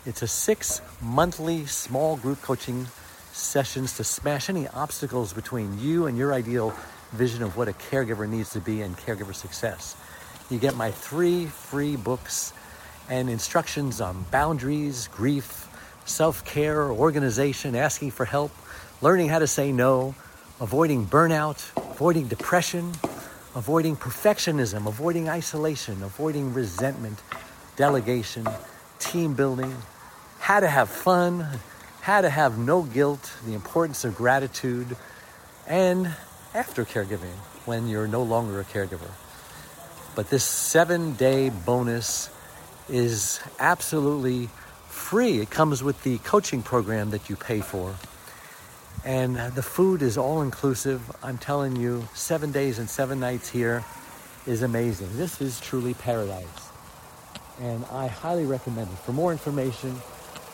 It's 0.06 0.22
a 0.22 0.28
six 0.28 0.82
monthly 1.02 1.66
small 1.66 2.18
group 2.18 2.42
coaching 2.42 2.88
sessions 3.32 3.98
to 3.98 4.04
smash 4.04 4.50
any 4.50 4.68
obstacles 4.68 5.34
between 5.34 5.80
you 5.80 6.06
and 6.06 6.18
your 6.18 6.34
ideal 6.34 6.74
vision 7.14 7.42
of 7.42 7.58
what 7.58 7.68
a 7.68 7.74
caregiver 7.74 8.30
needs 8.30 8.52
to 8.52 8.60
be 8.60 8.82
and 8.82 8.96
caregiver 8.98 9.34
success. 9.34 9.96
You 10.50 10.60
get 10.60 10.76
my 10.76 10.92
three 10.92 11.48
free 11.48 11.96
books 11.96 12.54
and 13.10 13.30
instructions 13.30 14.02
on 14.02 14.24
boundaries, 14.30 15.08
grief, 15.08 15.68
self 16.06 16.46
care, 16.46 16.92
organization, 16.92 17.76
asking 17.76 18.12
for 18.12 18.26
help, 18.26 18.52
learning 19.02 19.30
how 19.30 19.40
to 19.40 19.48
say 19.48 19.72
no, 19.72 20.14
avoiding 20.62 21.08
burnout, 21.08 21.72
avoiding 21.92 22.28
depression, 22.28 22.92
avoiding 23.56 23.96
perfectionism, 23.96 24.88
avoiding 24.88 25.28
isolation, 25.28 26.04
avoiding 26.04 26.54
resentment, 26.54 27.20
delegation, 27.76 28.48
team 29.00 29.34
building, 29.34 29.76
how 30.40 30.60
to 30.60 30.68
have 30.68 30.88
fun, 30.88 31.44
how 32.02 32.22
to 32.22 32.30
have 32.30 32.60
no 32.60 32.84
guilt, 32.84 33.34
the 33.44 33.56
importance 33.56 34.06
of 34.06 34.16
gratitude, 34.16 34.96
and 35.68 36.14
after 36.54 36.86
caregiving 36.86 37.36
when 37.66 37.88
you're 37.88 38.08
no 38.08 38.22
longer 38.22 38.60
a 38.60 38.64
caregiver. 38.64 39.10
But 40.16 40.30
this 40.30 40.44
seven 40.44 41.14
day 41.14 41.50
bonus 41.50 42.30
is 42.88 43.40
absolutely 43.58 44.50
free. 44.90 45.40
It 45.40 45.50
comes 45.50 45.82
with 45.82 46.04
the 46.04 46.20
coaching 46.20 46.62
program 46.62 47.10
that 47.12 47.32
you 47.32 47.36
pay 47.36 47.62
for. 47.62 47.96
And 49.04 49.36
the 49.36 49.64
food 49.64 50.02
is 50.02 50.18
all 50.18 50.42
inclusive. 50.42 51.02
I'm 51.24 51.38
telling 51.38 51.76
you, 51.76 52.08
seven 52.14 52.52
days 52.52 52.80
and 52.80 52.90
seven 52.90 53.20
nights 53.20 53.50
here 53.50 53.84
is 54.46 54.62
amazing. 54.62 55.10
This 55.18 55.42
is 55.42 55.60
truly 55.60 55.94
paradise. 55.94 56.70
And 57.60 57.84
I 57.92 58.08
highly 58.08 58.46
recommend 58.46 58.90
it. 58.92 58.98
For 59.00 59.14
more 59.14 59.32
information, 59.32 59.96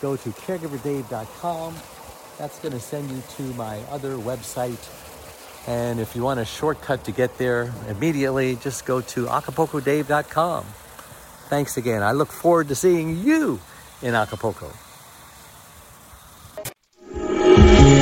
go 0.00 0.16
to 0.16 0.30
caregiverdave.com. 0.30 1.74
That's 2.38 2.58
going 2.60 2.72
to 2.72 2.80
send 2.80 3.10
you 3.10 3.22
to 3.36 3.42
my 3.54 3.78
other 3.90 4.16
website, 4.16 4.78
and 5.68 6.00
if 6.00 6.16
you 6.16 6.22
want 6.22 6.40
a 6.40 6.46
shortcut 6.46 7.04
to 7.04 7.12
get 7.12 7.36
there 7.36 7.74
immediately, 7.88 8.56
just 8.56 8.86
go 8.86 9.02
to 9.02 9.26
acapulcodave.com. 9.26 10.64
Thanks 11.50 11.76
again. 11.76 12.02
I 12.02 12.12
look 12.12 12.32
forward 12.32 12.68
to 12.68 12.74
seeing 12.74 13.18
you 13.18 13.60
in 14.00 14.14
Acapulco. 14.14 14.72